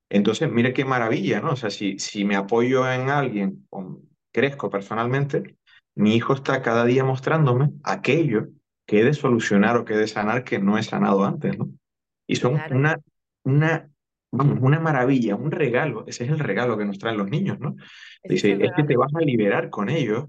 Entonces, 0.10 0.52
mire 0.52 0.74
qué 0.74 0.84
maravilla, 0.84 1.40
¿no? 1.40 1.52
O 1.52 1.56
sea, 1.56 1.70
si, 1.70 1.98
si 1.98 2.26
me 2.26 2.36
apoyo 2.36 2.90
en 2.92 3.10
alguien, 3.10 3.66
o 3.70 4.02
crezco 4.32 4.70
personalmente, 4.70 5.58
mi 5.96 6.16
hijo 6.16 6.34
está 6.34 6.62
cada 6.62 6.86
día 6.86 7.04
mostrándome 7.04 7.72
aquello 7.84 8.48
que 8.86 9.02
he 9.02 9.04
de 9.04 9.14
solucionar 9.14 9.78
o 9.78 9.86
que 9.86 9.94
he 9.94 9.98
de 9.98 10.08
sanar 10.08 10.44
que 10.44 10.60
no 10.60 10.78
he 10.78 10.84
sanado 10.84 11.24
antes, 11.24 11.58
¿no? 11.58 11.70
Y 12.28 12.36
son 12.36 12.56
claro. 12.56 12.76
una, 12.76 12.98
una, 13.44 13.90
vamos, 14.32 14.60
una 14.62 14.80
maravilla, 14.80 15.36
un 15.36 15.52
regalo, 15.52 16.06
ese 16.08 16.24
es 16.24 16.30
el 16.30 16.40
regalo 16.40 16.78
que 16.78 16.86
nos 16.86 16.98
traen 16.98 17.18
los 17.18 17.30
niños, 17.30 17.60
¿no? 17.60 17.76
Dice, 18.24 18.54
es, 18.54 18.60
es 18.62 18.72
que 18.76 18.84
te 18.84 18.98
vas 18.98 19.14
a 19.14 19.20
liberar 19.20 19.70
con 19.70 19.90
ellos 19.90 20.28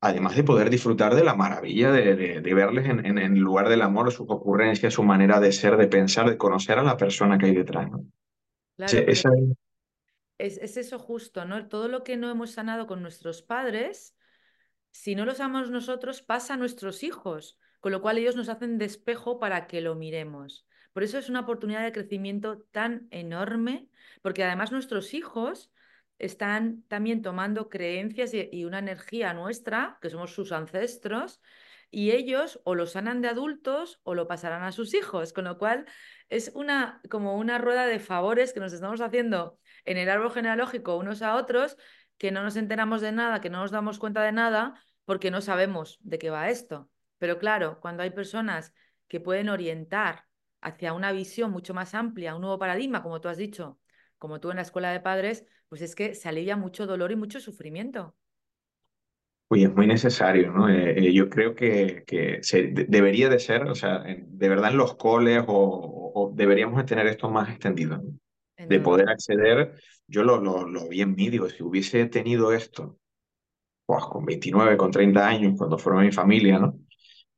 además 0.00 0.34
de 0.34 0.44
poder 0.44 0.70
disfrutar 0.70 1.14
de 1.14 1.24
la 1.24 1.34
maravilla 1.34 1.92
de, 1.92 2.16
de, 2.16 2.40
de 2.40 2.54
verles 2.54 2.86
en, 2.88 3.04
en, 3.04 3.18
en, 3.18 3.38
lugar 3.38 3.68
del 3.68 3.82
amor, 3.82 4.10
sus 4.10 4.26
ocurrencias, 4.28 4.94
su 4.94 5.02
manera 5.02 5.40
de 5.40 5.52
ser, 5.52 5.76
de 5.76 5.88
pensar, 5.88 6.28
de 6.28 6.38
conocer 6.38 6.78
a 6.78 6.82
la 6.82 6.96
persona 6.96 7.36
que 7.36 7.46
hay 7.46 7.54
detrás. 7.54 7.90
¿no? 7.90 8.04
Claro, 8.76 8.90
sí, 8.90 8.98
esa... 9.06 9.28
es, 9.34 9.56
es, 10.46 10.76
eso 10.76 10.98
justo, 10.98 11.44
¿no? 11.44 11.68
Todo 11.68 11.88
lo 11.88 12.02
que 12.04 12.16
no 12.16 12.30
hemos 12.30 12.52
sanado 12.52 12.86
con 12.86 13.02
nuestros 13.02 13.42
padres, 13.42 14.16
si 14.90 15.14
no 15.14 15.24
lo 15.24 15.34
sanamos 15.34 15.70
nosotros, 15.70 16.22
pasa 16.22 16.54
a 16.54 16.56
nuestros 16.56 17.02
hijos, 17.02 17.58
con 17.80 17.92
lo 17.92 18.02
cual 18.02 18.18
ellos 18.18 18.36
nos 18.36 18.48
hacen 18.48 18.78
de 18.78 18.84
espejo 18.84 19.38
para 19.38 19.66
que 19.66 19.80
lo 19.80 19.94
miremos. 19.94 20.66
Por 20.92 21.02
eso 21.02 21.18
es 21.18 21.28
una 21.28 21.40
oportunidad 21.40 21.84
de 21.84 21.92
crecimiento 21.92 22.62
tan 22.72 23.06
enorme, 23.10 23.88
porque 24.22 24.44
además 24.44 24.72
nuestros 24.72 25.14
hijos 25.14 25.72
están 26.18 26.82
también 26.88 27.22
tomando 27.22 27.68
creencias 27.68 28.34
y, 28.34 28.48
y, 28.52 28.64
una 28.64 28.80
energía 28.80 29.32
nuestra, 29.32 29.98
que 30.02 30.10
somos 30.10 30.34
sus 30.34 30.52
ancestros, 30.52 31.40
y 31.90 32.12
ellos 32.12 32.60
o 32.64 32.74
lo 32.74 32.86
sanan 32.86 33.20
de 33.20 33.28
adultos 33.28 34.00
o 34.02 34.14
lo 34.14 34.28
pasarán 34.28 34.62
a 34.62 34.72
sus 34.72 34.94
hijos, 34.94 35.32
con 35.32 35.44
lo 35.44 35.58
cual 35.58 35.86
es 36.28 36.52
una 36.54 37.00
como 37.10 37.36
una 37.36 37.58
rueda 37.58 37.86
de 37.86 37.98
favores 37.98 38.52
que 38.52 38.60
nos 38.60 38.72
estamos 38.72 39.00
haciendo 39.00 39.58
en 39.84 39.96
el 39.96 40.08
árbol 40.10 40.32
genealógico 40.32 40.96
unos 40.96 41.22
a 41.22 41.36
otros 41.36 41.76
que 42.18 42.30
no 42.30 42.42
nos 42.42 42.56
enteramos 42.56 43.00
de 43.00 43.12
nada, 43.12 43.40
que 43.40 43.50
no 43.50 43.60
nos 43.62 43.70
damos 43.70 43.98
cuenta 43.98 44.22
de 44.22 44.32
nada, 44.32 44.74
porque 45.04 45.30
no 45.30 45.40
sabemos 45.40 45.98
de 46.02 46.18
qué 46.18 46.30
va 46.30 46.50
esto. 46.50 46.90
Pero 47.18 47.38
claro, 47.38 47.80
cuando 47.80 48.02
hay 48.02 48.10
personas 48.10 48.74
que 49.08 49.20
pueden 49.20 49.48
orientar 49.48 50.26
hacia 50.60 50.92
una 50.92 51.12
visión 51.12 51.50
mucho 51.50 51.74
más 51.74 51.94
amplia, 51.94 52.34
un 52.34 52.42
nuevo 52.42 52.58
paradigma, 52.58 53.02
como 53.02 53.20
tú 53.20 53.28
has 53.28 53.38
dicho, 53.38 53.78
como 54.18 54.38
tú 54.38 54.50
en 54.50 54.56
la 54.56 54.62
escuela 54.62 54.92
de 54.92 55.00
padres, 55.00 55.46
pues 55.68 55.82
es 55.82 55.94
que 55.94 56.14
se 56.14 56.28
alivia 56.28 56.56
mucho 56.56 56.86
dolor 56.86 57.10
y 57.10 57.16
mucho 57.16 57.40
sufrimiento. 57.40 58.14
Oye, 59.48 59.64
es 59.64 59.74
muy 59.74 59.86
necesario, 59.86 60.52
¿no? 60.52 60.68
Eh, 60.68 60.94
eh, 60.96 61.12
yo 61.12 61.28
creo 61.28 61.54
que, 61.56 62.04
que 62.06 62.40
debería 62.86 63.28
de 63.28 63.40
ser, 63.40 63.64
o 63.64 63.74
sea, 63.74 64.04
de 64.04 64.48
verdad 64.48 64.70
en 64.70 64.76
los 64.76 64.94
coles 64.94 65.42
o, 65.48 66.32
deberíamos 66.34 66.76
de 66.76 66.84
tener 66.84 67.06
esto 67.06 67.30
más 67.30 67.48
extendido, 67.48 67.96
¿no? 67.96 68.12
De 68.68 68.80
poder 68.80 69.08
acceder, 69.08 69.80
yo 70.06 70.22
lo, 70.22 70.40
lo, 70.40 70.66
lo 70.66 70.88
vi 70.88 71.00
en 71.02 71.14
mí, 71.14 71.28
digo, 71.30 71.48
si 71.48 71.62
hubiese 71.62 72.06
tenido 72.06 72.52
esto, 72.52 72.98
pues, 73.86 74.04
con 74.04 74.24
29, 74.24 74.76
con 74.76 74.90
30 74.90 75.26
años, 75.28 75.54
cuando 75.58 75.78
formé 75.78 76.04
mi 76.06 76.12
familia, 76.12 76.58
¿no? 76.58 76.78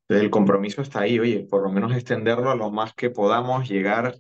Entonces 0.03 0.25
el 0.25 0.31
compromiso 0.31 0.83
está 0.83 1.01
ahí, 1.01 1.19
oye, 1.19 1.47
por 1.49 1.63
lo 1.63 1.71
menos 1.71 1.95
extenderlo 1.95 2.51
a 2.51 2.57
lo 2.57 2.71
más 2.71 2.95
que 2.95 3.11
podamos 3.11 3.69
llegar, 3.69 4.17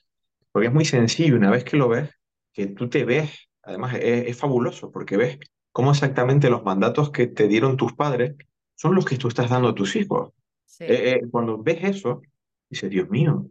porque 0.52 0.68
es 0.68 0.74
muy 0.74 0.84
sencillo, 0.84 1.36
una 1.36 1.50
vez 1.50 1.64
que 1.64 1.76
lo 1.76 1.88
ves, 1.88 2.10
que 2.52 2.66
tú 2.68 2.88
te 2.88 3.04
ves, 3.04 3.48
además 3.62 3.94
es, 3.96 4.28
es 4.28 4.38
fabuloso, 4.38 4.90
porque 4.90 5.16
ves 5.16 5.38
cómo 5.72 5.90
exactamente 5.90 6.50
los 6.50 6.64
mandatos 6.64 7.10
que 7.10 7.26
te 7.26 7.48
dieron 7.48 7.76
tus 7.76 7.92
padres 7.94 8.34
son 8.74 8.94
los 8.94 9.04
que 9.04 9.16
tú 9.18 9.28
estás 9.28 9.50
dando 9.50 9.68
a 9.68 9.74
tus 9.74 9.96
hijos. 9.96 10.32
Sí, 10.64 10.84
Eh, 10.84 11.10
eh, 11.12 11.20
cuando 11.30 11.62
ves 11.62 11.78
eso, 11.82 12.22
dices, 12.68 12.90
Dios 12.90 13.08
mío, 13.10 13.46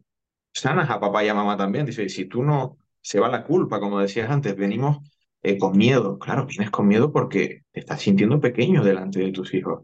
sanas 0.54 0.90
a 0.90 1.00
papá 1.00 1.24
y 1.24 1.30
a 1.30 1.34
mamá 1.34 1.58
también. 1.58 1.86
Dice, 1.86 2.10
si 2.10 2.26
tú 2.26 2.44
no, 2.44 2.78
se 3.02 3.20
va 3.20 3.30
la 3.30 3.44
culpa, 3.44 3.80
como 3.80 4.00
decías 4.00 4.30
antes, 4.30 4.56
venimos 4.56 5.00
eh, 5.44 5.58
con 5.58 5.78
miedo. 5.78 6.20
Claro, 6.20 6.46
vienes 6.46 6.72
con 6.72 6.88
miedo 6.88 7.12
porque 7.12 7.64
te 7.72 7.80
estás 7.82 8.02
sintiendo 8.02 8.40
pequeño 8.40 8.84
delante 8.84 9.20
de 9.20 9.32
tus 9.32 9.54
hijos. 9.54 9.84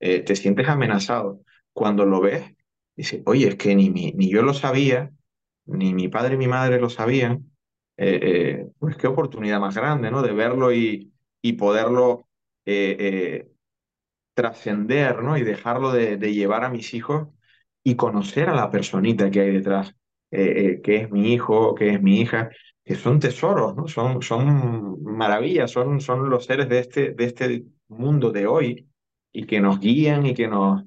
Eh, 0.00 0.20
te 0.20 0.36
sientes 0.36 0.68
amenazado. 0.68 1.40
Cuando 1.72 2.04
lo 2.04 2.20
ves, 2.20 2.44
dices, 2.96 3.22
oye, 3.26 3.48
es 3.48 3.56
que 3.56 3.74
ni, 3.74 3.90
mi, 3.90 4.12
ni 4.12 4.30
yo 4.30 4.42
lo 4.42 4.54
sabía, 4.54 5.10
ni 5.66 5.94
mi 5.94 6.08
padre 6.08 6.34
y 6.34 6.38
mi 6.38 6.48
madre 6.48 6.80
lo 6.80 6.90
sabían. 6.90 7.50
Eh, 7.98 8.66
pues 8.78 8.96
qué 8.96 9.06
oportunidad 9.06 9.60
más 9.60 9.74
grande, 9.76 10.10
¿no? 10.10 10.22
De 10.22 10.32
verlo 10.32 10.72
y, 10.72 11.12
y 11.42 11.52
poderlo 11.54 12.28
trascender, 14.34 15.22
¿no? 15.22 15.36
Y 15.38 15.42
dejarlo 15.44 15.92
de, 15.92 16.16
de 16.16 16.32
llevar 16.34 16.64
a 16.64 16.68
mis 16.70 16.94
hijos 16.94 17.28
y 17.82 17.96
conocer 17.96 18.48
a 18.48 18.54
la 18.54 18.70
personita 18.70 19.30
que 19.30 19.40
hay 19.40 19.52
detrás, 19.52 19.94
eh, 20.36 20.66
eh, 20.74 20.80
que 20.82 20.96
es 20.98 21.10
mi 21.10 21.32
hijo, 21.32 21.74
que 21.74 21.90
es 21.94 22.02
mi 22.02 22.20
hija, 22.20 22.50
que 22.84 22.94
son 22.94 23.20
tesoros, 23.20 23.76
¿no? 23.76 23.88
Son, 23.88 24.22
son 24.22 25.02
maravillas, 25.04 25.70
son, 25.70 26.00
son 26.00 26.30
los 26.30 26.44
seres 26.46 26.68
de 26.68 26.78
este, 26.80 27.12
de 27.14 27.24
este 27.24 27.64
mundo 27.88 28.30
de 28.32 28.46
hoy 28.46 28.88
y 29.32 29.46
que 29.46 29.60
nos 29.60 29.80
guían 29.80 30.26
y 30.26 30.34
que 30.34 30.48
nos, 30.48 30.84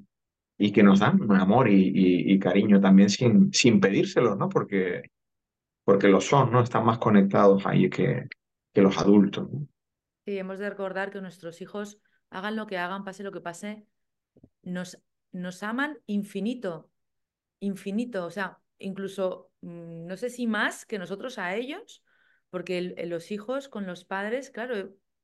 y 0.58 0.72
que 0.72 0.84
nos 0.84 1.00
dan 1.00 1.20
amor 1.34 1.70
y, 1.70 1.92
y- 2.34 2.40
cariño 2.40 2.80
también 2.82 3.10
sin, 3.10 3.54
sin 3.54 3.80
pedírselos, 3.80 4.38
¿no? 4.38 4.50
Porque, 4.50 5.04
porque 5.86 6.08
lo 6.10 6.22
son, 6.22 6.52
¿no? 6.52 6.62
Están 6.62 6.86
más 6.86 7.00
conectados 7.00 7.66
ahí 7.66 7.90
que, 7.90 8.26
que 8.74 8.82
los 8.82 8.98
adultos, 8.98 9.50
¿no? 9.52 9.68
y 10.26 10.38
hemos 10.38 10.60
de 10.60 10.70
recordar 10.70 11.12
que 11.12 11.22
nuestros 11.22 11.62
hijos, 11.62 12.00
hagan 12.30 12.56
lo 12.56 12.68
que 12.68 12.78
hagan, 12.78 13.04
pase 13.04 13.24
lo 13.24 13.32
que 13.32 13.42
pase, 13.42 13.86
nos, 14.64 15.00
nos 15.32 15.64
aman 15.64 16.00
infinito, 16.08 16.92
infinito, 17.60 18.26
o 18.26 18.32
sea, 18.32 18.60
incluso 18.80 19.52
mm, 19.62 20.08
no 20.08 20.18
sé 20.18 20.30
si 20.30 20.48
más 20.48 20.86
que 20.86 21.00
nosotros 21.00 21.38
a 21.38 21.56
ellos, 21.56 22.04
porque 22.50 22.78
el- 22.80 23.10
los 23.10 23.32
hijos 23.32 23.70
con 23.70 23.86
los 23.86 24.06
padres, 24.06 24.50
claro, 24.50 24.76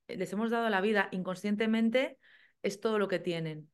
eh, 0.07 0.17
les 0.17 0.31
hemos 0.33 0.51
dado 0.51 0.69
la 0.69 0.81
vida 0.81 1.09
inconscientemente, 1.11 2.19
es 2.63 2.79
todo 2.79 2.99
lo 2.99 3.07
que 3.07 3.19
tienen. 3.19 3.69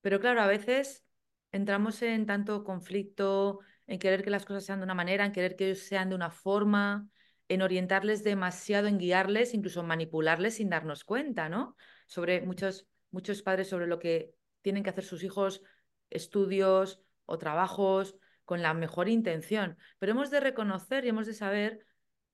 Pero 0.00 0.20
claro, 0.20 0.40
a 0.42 0.46
veces 0.46 1.04
entramos 1.52 2.02
en 2.02 2.26
tanto 2.26 2.64
conflicto, 2.64 3.60
en 3.86 3.98
querer 3.98 4.22
que 4.22 4.30
las 4.30 4.44
cosas 4.44 4.64
sean 4.64 4.80
de 4.80 4.84
una 4.84 4.94
manera, 4.94 5.24
en 5.24 5.32
querer 5.32 5.56
que 5.56 5.66
ellos 5.66 5.80
sean 5.80 6.08
de 6.10 6.14
una 6.14 6.30
forma, 6.30 7.08
en 7.48 7.62
orientarles 7.62 8.24
demasiado, 8.24 8.88
en 8.88 8.98
guiarles, 8.98 9.54
incluso 9.54 9.82
manipularles 9.82 10.56
sin 10.56 10.68
darnos 10.68 11.04
cuenta, 11.04 11.48
¿no? 11.48 11.76
Sobre 12.06 12.40
muchos, 12.42 12.86
muchos 13.10 13.42
padres 13.42 13.68
sobre 13.68 13.86
lo 13.86 13.98
que 13.98 14.34
tienen 14.62 14.82
que 14.82 14.90
hacer 14.90 15.04
sus 15.04 15.22
hijos, 15.22 15.62
estudios 16.10 17.02
o 17.24 17.38
trabajos, 17.38 18.16
con 18.46 18.62
la 18.62 18.72
mejor 18.72 19.10
intención. 19.10 19.76
Pero 19.98 20.12
hemos 20.12 20.30
de 20.30 20.40
reconocer 20.40 21.04
y 21.04 21.10
hemos 21.10 21.26
de 21.26 21.34
saber 21.34 21.84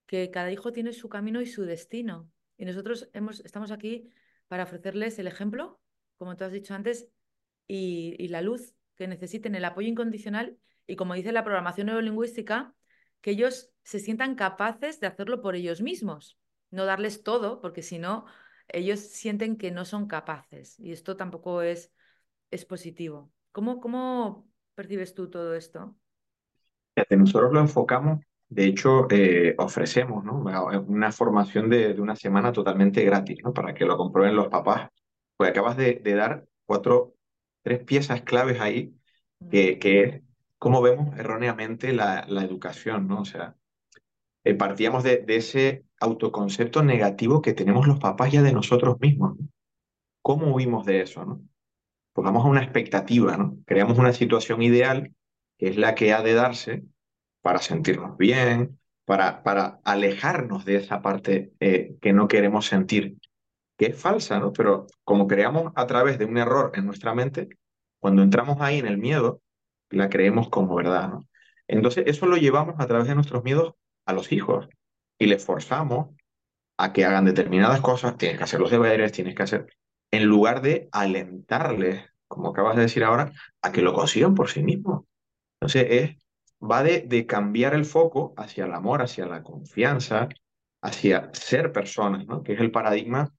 que 0.07 0.31
cada 0.31 0.53
hijo 0.53 0.73
tiene 0.73 0.93
su 0.93 1.09
camino 1.09 1.41
y 1.41 1.47
su 1.47 1.65
destino. 1.65 2.31
Y 2.57 2.65
nosotros 2.65 3.11
hemos, 3.13 3.41
estamos 3.41 3.73
aquí 3.73 4.09
para 4.47 4.63
ofrecerles 4.63 5.19
el 5.19 5.27
ejemplo, 5.27 5.81
como 6.17 6.37
tú 6.37 6.45
has 6.45 6.53
dicho 6.53 6.75
antes, 6.75 7.09
y, 7.67 8.15
y 8.19 8.29
la 8.29 8.43
luz 8.43 8.75
que 8.95 9.09
necesiten, 9.09 9.57
el 9.57 9.65
apoyo 9.65 9.89
incondicional 9.89 10.59
y 10.87 10.97
como 10.97 11.15
dice 11.15 11.33
la 11.33 11.43
programación 11.43 11.87
neurolingüística, 11.87 12.75
que 13.21 13.31
ellos 13.31 13.71
se 13.83 13.99
sientan 13.99 14.35
capaces 14.35 15.01
de 15.01 15.07
hacerlo 15.07 15.41
por 15.41 15.55
ellos 15.55 15.81
mismos, 15.81 16.39
no 16.71 16.85
darles 16.85 17.23
todo, 17.23 17.61
porque 17.61 17.83
si 17.83 17.99
no, 17.99 18.27
ellos 18.69 19.01
sienten 19.01 19.57
que 19.57 19.71
no 19.71 19.85
son 19.85 20.07
capaces 20.07 20.79
y 20.79 20.93
esto 20.93 21.17
tampoco 21.17 21.63
es, 21.63 21.93
es 22.51 22.65
positivo. 22.65 23.33
¿Cómo, 23.53 23.81
cómo 23.81 24.49
percibes 24.75 25.15
tú 25.15 25.31
todo 25.31 25.55
esto? 25.55 25.97
Fíjate, 26.95 27.17
nosotros 27.17 27.53
lo 27.53 27.61
enfocamos, 27.61 28.21
de 28.49 28.67
hecho, 28.67 29.07
eh, 29.11 29.55
ofrecemos, 29.59 30.25
¿no? 30.25 30.43
Una 30.87 31.11
formación 31.13 31.71
de, 31.71 31.95
de 31.95 32.01
una 32.01 32.17
semana 32.17 32.53
totalmente 32.53 33.03
gratis, 33.05 33.39
¿no? 33.43 33.53
Para 33.55 33.73
que 33.75 33.85
lo 33.87 33.97
comprueben 33.97 34.37
los 34.37 34.49
papás. 34.49 34.91
Pues 35.37 35.51
acabas 35.51 35.77
de, 35.77 35.95
de 35.95 36.15
dar 36.15 36.45
cuatro, 36.67 37.15
tres 37.63 37.83
piezas 37.85 38.23
claves 38.23 38.61
ahí, 38.61 38.95
Mm, 39.43 39.49
que, 39.51 39.79
que 39.79 40.03
es 40.05 40.23
cómo 40.59 40.81
vemos 40.83 41.17
erróneamente 41.19 41.93
la, 41.93 42.25
la 42.29 42.45
educación, 42.45 43.09
¿no? 43.09 43.21
O 43.21 43.25
sea, 43.25 43.57
eh, 44.45 44.55
partíamos 44.55 45.05
de, 45.05 45.19
de 45.19 45.37
ese 45.37 45.85
autoconcepto 46.01 46.83
negativo 46.83 47.43
que 47.43 47.53
tenemos 47.55 47.87
los 47.87 47.99
papás 47.99 48.33
ya 48.33 48.43
de 48.43 48.53
nosotros 48.53 48.99
mismos, 49.01 49.39
¿no? 49.39 49.49
¿Cómo 50.23 50.55
huimos 50.55 50.87
de 50.87 51.03
eso, 51.03 51.25
¿no? 51.25 51.43
Pues 52.13 52.25
vamos 52.25 52.45
a 52.45 52.49
una 52.49 52.63
expectativa, 52.63 53.37
¿no? 53.37 53.59
Creamos 53.67 53.99
una 53.99 54.13
situación 54.13 54.63
ideal, 54.63 55.05
que 55.05 55.13
es 55.69 55.77
la 55.77 55.95
que 55.95 56.13
ha 56.13 56.23
de 56.23 56.35
darse 56.35 56.85
para 57.41 57.59
sentirnos 57.59 58.17
bien, 58.17 58.79
para, 59.05 59.43
para 59.43 59.81
alejarnos 59.85 60.65
de 60.65 60.77
esa 60.77 61.03
parte 61.03 61.53
eh, 61.61 61.97
que 62.01 62.13
no 62.13 62.29
queremos 62.29 62.67
sentir, 62.67 63.19
que 63.77 63.87
es 63.87 64.01
falsa, 64.01 64.39
¿no? 64.39 64.53
Pero 64.53 64.87
como 65.05 65.27
creamos 65.27 65.73
a 65.77 65.87
través 65.87 66.19
de 66.19 66.25
un 66.25 66.39
error 66.39 66.73
en 66.75 66.87
nuestra 66.87 67.15
mente, 67.15 67.49
cuando 68.01 68.23
entramos 68.23 68.61
ahí 68.61 68.79
en 68.79 68.87
el 68.87 68.99
miedo, 68.99 69.41
la 69.91 70.09
creemos 70.09 70.49
como 70.49 70.75
verdad, 70.75 71.09
¿no? 71.09 71.29
Entonces, 71.69 72.05
eso 72.07 72.27
lo 72.27 72.37
llevamos 72.37 72.77
a 72.79 72.87
través 72.87 73.07
de 73.09 73.15
nuestros 73.15 73.45
miedos 73.45 73.75
a 74.05 74.13
los 74.13 74.33
hijos 74.33 74.69
y 75.19 75.27
les 75.27 75.45
forzamos 75.45 76.09
a 76.77 76.93
que 76.93 77.05
hagan 77.05 77.25
determinadas 77.25 77.81
cosas, 77.81 78.17
tienes 78.17 78.39
que 78.39 78.45
hacer 78.45 78.61
los 78.61 78.71
deberes, 78.71 79.13
tienes 79.13 79.35
que 79.37 79.45
hacer, 79.45 79.67
en 80.11 80.25
lugar 80.25 80.61
de 80.63 80.89
alentarles, 80.91 82.05
como 82.27 82.51
acabas 82.51 82.77
de 82.77 82.83
decir 82.83 83.05
ahora, 83.05 83.33
a 83.63 83.71
que 83.71 83.83
lo 83.83 83.93
consigan 83.93 84.35
por 84.35 84.51
sí 84.51 84.63
mismos. 84.63 85.05
Entonces, 85.63 85.87
es, 85.91 86.17
va 86.61 86.83
de, 86.83 87.27
cambiar 87.27 87.75
el 87.75 87.85
foco 87.85 88.35
hacia 88.37 88.65
el 88.65 88.73
amor, 88.73 89.01
hacia 89.01 89.27
la 89.27 89.45
confianza, 89.45 90.29
hacia 90.83 91.31
ser 91.35 91.71
personas, 91.71 92.27
¿no? 92.27 92.43
Que 92.43 92.55
es 92.55 92.61
el 92.61 92.73
paradigma 92.73 93.33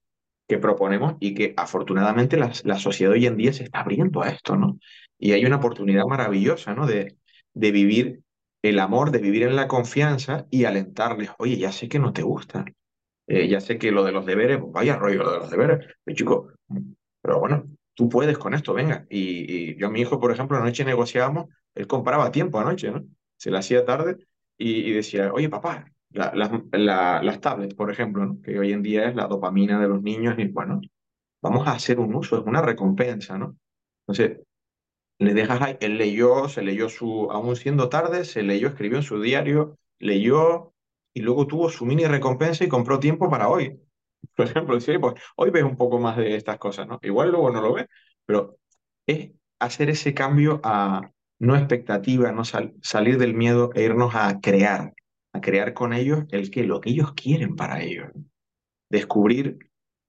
que 0.48 0.56
proponemos 0.56 1.16
y 1.20 1.34
que 1.34 1.52
afortunadamente 1.54 2.38
la, 2.38 2.78
sociedad 2.78 3.12
hoy 3.12 3.26
en 3.26 3.36
día 3.36 3.52
se 3.52 3.64
está 3.64 3.80
abriendo 3.80 4.22
a 4.22 4.30
esto, 4.30 4.56
¿no? 4.56 4.78
Y 5.18 5.32
hay 5.32 5.44
una 5.44 5.56
oportunidad 5.56 6.06
maravillosa, 6.06 6.74
¿no? 6.74 6.86
De, 6.86 7.18
de 7.52 7.72
vivir 7.72 8.22
el 8.62 8.78
amor, 8.78 9.10
de 9.10 9.18
vivir 9.18 9.42
en 9.42 9.54
la 9.54 9.68
confianza 9.68 10.46
y 10.50 10.64
alentarles, 10.64 11.28
oye, 11.36 11.58
ya 11.58 11.72
sé 11.72 11.90
que 11.90 11.98
no 11.98 12.14
te 12.14 12.22
gusta, 12.22 12.64
eh, 13.26 13.48
ya 13.48 13.60
sé 13.60 13.76
que 13.76 13.92
lo 13.92 14.02
de 14.02 14.12
los 14.12 14.24
deberes, 14.24 14.60
vaya 14.66 14.96
rollo 14.96 15.24
lo 15.24 15.32
de 15.32 15.38
los 15.40 15.50
deberes, 15.50 15.86
chico, 16.14 16.52
pero 17.20 17.38
bueno, 17.38 17.64
tú 17.92 18.08
puedes 18.08 18.38
con 18.38 18.54
esto, 18.54 18.72
venga. 18.72 19.04
Y, 19.10 19.72
y 19.72 19.78
yo 19.78 19.88
a 19.88 19.90
mi 19.90 20.00
hijo, 20.00 20.18
por 20.18 20.32
ejemplo, 20.32 20.56
anoche 20.56 20.86
negociábamos, 20.86 21.48
él 21.74 21.86
compraba 21.86 22.30
tiempo 22.32 22.58
anoche, 22.60 22.90
¿no? 22.90 23.04
Se 23.36 23.50
le 23.50 23.58
hacía 23.58 23.84
tarde 23.84 24.18
y, 24.56 24.88
y 24.90 24.92
decía, 24.92 25.32
oye, 25.32 25.48
papá, 25.48 25.86
la- 26.10 26.32
las 26.34 26.50
la- 26.72 27.22
las 27.22 27.40
tablets, 27.40 27.74
por 27.74 27.90
ejemplo, 27.90 28.24
¿no? 28.26 28.40
Que 28.42 28.58
hoy 28.58 28.72
en 28.72 28.82
día 28.82 29.08
es 29.08 29.14
la 29.16 29.26
dopamina 29.26 29.80
de 29.80 29.88
los 29.88 30.02
niños 30.02 30.36
y 30.38 30.46
bueno, 30.48 30.80
vamos 31.42 31.66
a 31.68 31.72
hacer 31.72 32.00
un 32.00 32.14
uso, 32.14 32.38
es 32.40 32.46
una 32.46 32.62
recompensa, 32.62 33.38
¿no? 33.38 33.56
Entonces, 34.06 34.40
le 35.18 35.34
dejas 35.34 35.60
ahí, 35.62 35.76
él 35.80 35.98
leyó, 35.98 36.48
se 36.48 36.62
leyó 36.62 36.88
su, 36.88 37.30
aún 37.30 37.56
siendo 37.56 37.88
tarde, 37.88 38.24
se 38.24 38.42
leyó, 38.42 38.68
escribió 38.68 38.98
en 38.98 39.02
su 39.04 39.20
diario, 39.20 39.78
leyó 39.98 40.72
y 41.12 41.20
luego 41.20 41.46
tuvo 41.46 41.70
su 41.70 41.86
mini 41.86 42.04
recompensa 42.06 42.64
y 42.64 42.68
compró 42.68 42.98
tiempo 42.98 43.30
para 43.30 43.48
hoy. 43.48 43.80
Por 44.36 44.46
ejemplo, 44.46 44.74
decir, 44.74 45.00
pues 45.00 45.14
hoy 45.36 45.50
ves 45.50 45.62
un 45.64 45.76
poco 45.76 45.98
más 45.98 46.16
de 46.16 46.34
estas 46.36 46.58
cosas, 46.58 46.86
¿no? 46.88 46.98
Igual 47.02 47.30
luego 47.30 47.50
no 47.50 47.60
lo 47.60 47.74
ves, 47.74 47.86
pero 48.26 48.56
es 49.06 49.30
hacer 49.60 49.90
ese 49.90 50.14
cambio 50.14 50.60
a 50.64 51.10
no 51.38 51.56
expectativa, 51.56 52.32
no 52.32 52.44
sal- 52.44 52.74
salir 52.82 53.18
del 53.18 53.34
miedo 53.34 53.70
e 53.74 53.84
irnos 53.84 54.14
a 54.14 54.40
crear, 54.40 54.94
a 55.32 55.40
crear 55.40 55.74
con 55.74 55.92
ellos 55.92 56.24
el 56.30 56.50
que 56.50 56.64
lo 56.64 56.80
que 56.80 56.90
ellos 56.90 57.12
quieren 57.14 57.56
para 57.56 57.82
ellos. 57.82 58.08
Descubrir 58.90 59.58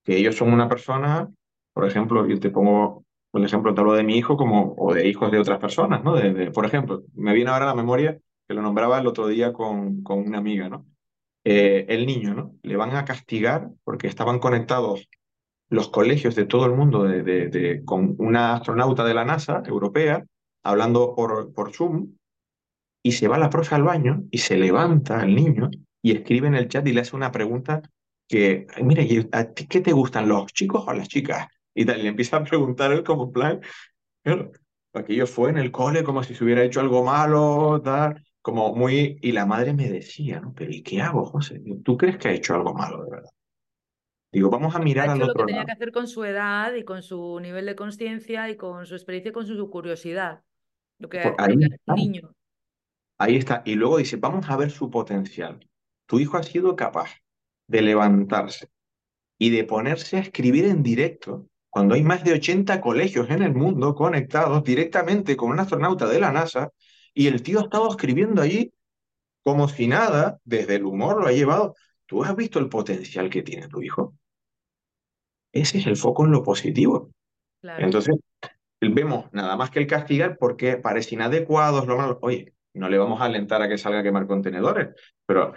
que 0.04 0.18
ellos 0.18 0.36
son 0.36 0.54
una 0.54 0.70
persona, 0.70 1.30
por 1.74 1.86
ejemplo, 1.88 2.28
yo 2.28 2.40
te 2.40 2.50
pongo 2.52 3.04
el 3.34 3.44
ejemplo, 3.44 3.74
te 3.74 3.84
de 3.84 4.04
mi 4.04 4.18
hijo 4.18 4.38
como, 4.38 4.76
o 4.78 4.94
de 4.94 5.08
hijos 5.10 5.30
de 5.32 5.40
otras 5.40 5.60
personas, 5.60 6.04
¿no? 6.04 6.16
De, 6.16 6.52
por 6.52 6.66
ejemplo, 6.66 7.04
me 7.16 7.34
viene 7.34 7.52
ahora 7.52 7.66
a 7.66 7.70
la 7.70 7.76
memoria 7.76 8.18
que 8.48 8.54
lo 8.54 8.62
nombraba 8.62 9.00
el 9.00 9.08
otro 9.08 9.28
día 9.28 9.52
con, 9.52 10.04
con 10.04 10.20
una 10.20 10.38
amiga, 10.38 10.70
¿no? 10.70 10.86
Eh, 11.44 11.86
el 11.90 12.06
niño, 12.06 12.34
¿no? 12.34 12.56
Le 12.64 12.78
van 12.78 12.96
a 12.96 13.04
castigar 13.06 13.70
porque 13.84 14.08
estaban 14.08 14.40
conectados 14.40 15.10
los 15.70 15.90
colegios 15.90 16.36
de 16.36 16.46
todo 16.46 16.66
el 16.66 16.74
mundo 16.74 17.04
de, 17.04 17.24
de, 17.24 17.84
con 17.86 18.16
una 18.20 18.54
astronauta 18.56 19.04
de 19.04 19.14
la 19.14 19.26
NASA 19.26 19.64
europea 19.66 20.26
hablando 20.66 21.14
por, 21.16 21.54
por 21.54 21.74
Zoom 21.74 22.16
y 23.04 23.12
se 23.14 23.28
va 23.28 23.38
la 23.38 23.50
profe 23.50 23.76
al 23.76 23.84
baño 23.84 24.24
y 24.32 24.40
se 24.40 24.58
levanta 24.58 25.24
el 25.24 25.36
niño 25.36 25.70
y 26.02 26.12
escribe 26.12 26.48
en 26.48 26.56
el 26.56 26.68
chat 26.68 26.86
y 26.88 26.92
le 26.92 27.02
hace 27.02 27.16
una 27.16 27.32
pregunta 27.32 27.82
que, 28.28 28.66
mira, 28.82 29.04
¿a 29.32 29.44
ti 29.46 29.68
qué 29.68 29.82
te 29.82 29.94
gustan, 29.94 30.28
los 30.28 30.48
chicos 30.48 30.84
o 30.88 30.94
las 30.94 31.08
chicas? 31.08 31.48
Y 31.76 31.86
tal, 31.86 32.00
y 32.00 32.04
le 32.04 32.10
empieza 32.10 32.38
a 32.38 32.44
preguntar 32.44 32.92
él 32.92 33.04
como 33.04 33.32
plan, 33.32 33.62
aquello 34.94 35.28
fue 35.28 35.52
en 35.52 35.58
el 35.58 35.72
cole 35.72 36.04
como 36.04 36.24
si 36.24 36.34
se 36.34 36.44
hubiera 36.44 36.64
hecho 36.64 36.80
algo 36.80 37.04
malo, 37.04 37.80
tal, 37.84 38.26
como 38.42 38.74
muy, 38.74 39.20
y 39.22 39.32
la 39.34 39.46
madre 39.46 39.74
me 39.74 39.88
decía, 39.88 40.40
¿no? 40.40 40.54
Pero 40.56 40.72
¿y 40.72 40.82
qué 40.82 41.02
hago, 41.02 41.26
José? 41.26 41.62
¿Tú 41.84 41.98
crees 41.98 42.18
que 42.18 42.30
ha 42.30 42.34
hecho 42.34 42.56
algo 42.56 42.74
malo, 42.74 43.04
de 43.04 43.12
verdad? 43.12 43.30
Digo, 44.32 44.50
vamos 44.50 44.76
a 44.76 44.80
mirar 44.80 45.10
ha 45.10 45.16
hecho 45.16 45.28
lo 45.28 45.34
que 45.34 45.44
tenía 45.46 45.66
que 45.66 45.72
hacer 45.72 45.92
con 45.92 46.08
su 46.08 46.24
edad 46.26 46.74
y 46.74 46.84
con 46.84 47.04
su 47.04 47.40
nivel 47.40 47.66
de 47.66 47.76
conciencia 47.76 48.50
y 48.50 48.58
con 48.58 48.86
su 48.86 48.96
experiencia 48.96 49.30
y 49.30 49.34
con 49.34 49.46
su 49.46 49.70
curiosidad. 49.70 50.44
Lo 51.00 51.10
que, 51.10 51.20
pues 51.22 51.36
ahí, 51.38 51.56
un 51.56 51.96
niño. 51.96 52.36
Ahí 53.18 53.36
está. 53.36 53.62
Y 53.66 53.76
luego 53.76 53.98
dice, 53.98 54.18
vamos 54.18 54.50
a 54.50 54.58
ver 54.58 54.72
su 54.72 54.90
potencial. 54.90 55.60
Tu 56.06 56.20
hijo 56.20 56.38
ha 56.38 56.44
sido 56.44 56.76
capaz 56.76 57.12
de 57.68 57.82
levantarse 57.82 58.70
y 59.38 59.50
de 59.50 59.64
ponerse 59.64 60.18
a 60.18 60.22
escribir 60.22 60.66
en 60.66 60.84
directo 60.84 61.48
cuando 61.70 61.96
hay 61.96 62.04
más 62.04 62.24
de 62.24 62.34
80 62.34 62.80
colegios 62.80 63.30
en 63.30 63.44
el 63.44 63.54
mundo 63.54 63.96
conectados 63.96 64.64
directamente 64.64 65.36
con 65.36 65.52
un 65.52 65.60
astronauta 65.60 66.08
de 66.08 66.20
la 66.20 66.32
NASA 66.32 66.72
y 67.14 67.28
el 67.28 67.42
tío 67.44 67.60
ha 67.60 67.64
estado 67.64 67.90
escribiendo 67.90 68.42
allí 68.42 68.72
como 69.44 69.68
si 69.68 69.88
nada, 69.88 70.40
desde 70.44 70.76
el 70.76 70.86
humor 70.86 71.22
lo 71.22 71.28
ha 71.28 71.32
llevado. 71.32 71.76
¿Tú 72.08 72.24
has 72.24 72.36
visto 72.36 72.60
el 72.60 72.68
potencial 72.68 73.30
que 73.30 73.44
tiene 73.44 73.68
tu 73.68 73.82
hijo? 73.82 74.16
Ese 75.52 75.78
es 75.78 75.86
el 75.86 75.98
foco 75.98 76.26
en 76.26 76.32
lo 76.32 76.44
positivo. 76.44 77.12
Entonces, 77.62 78.16
vemos 78.80 79.26
nada 79.32 79.56
más 79.56 79.72
que 79.72 79.80
el 79.80 79.88
castigar 79.88 80.38
porque 80.38 80.78
parece 80.78 81.16
inadecuado, 81.16 81.82
es 81.82 81.88
lo 81.88 81.98
malo. 81.98 82.20
Oye, 82.22 82.54
no 82.74 82.90
le 82.90 82.98
vamos 82.98 83.22
a 83.22 83.26
alentar 83.26 83.62
a 83.62 83.70
que 83.70 83.78
salga 83.78 84.00
a 84.00 84.04
quemar 84.04 84.28
contenedores, 84.28 84.90
pero 85.26 85.54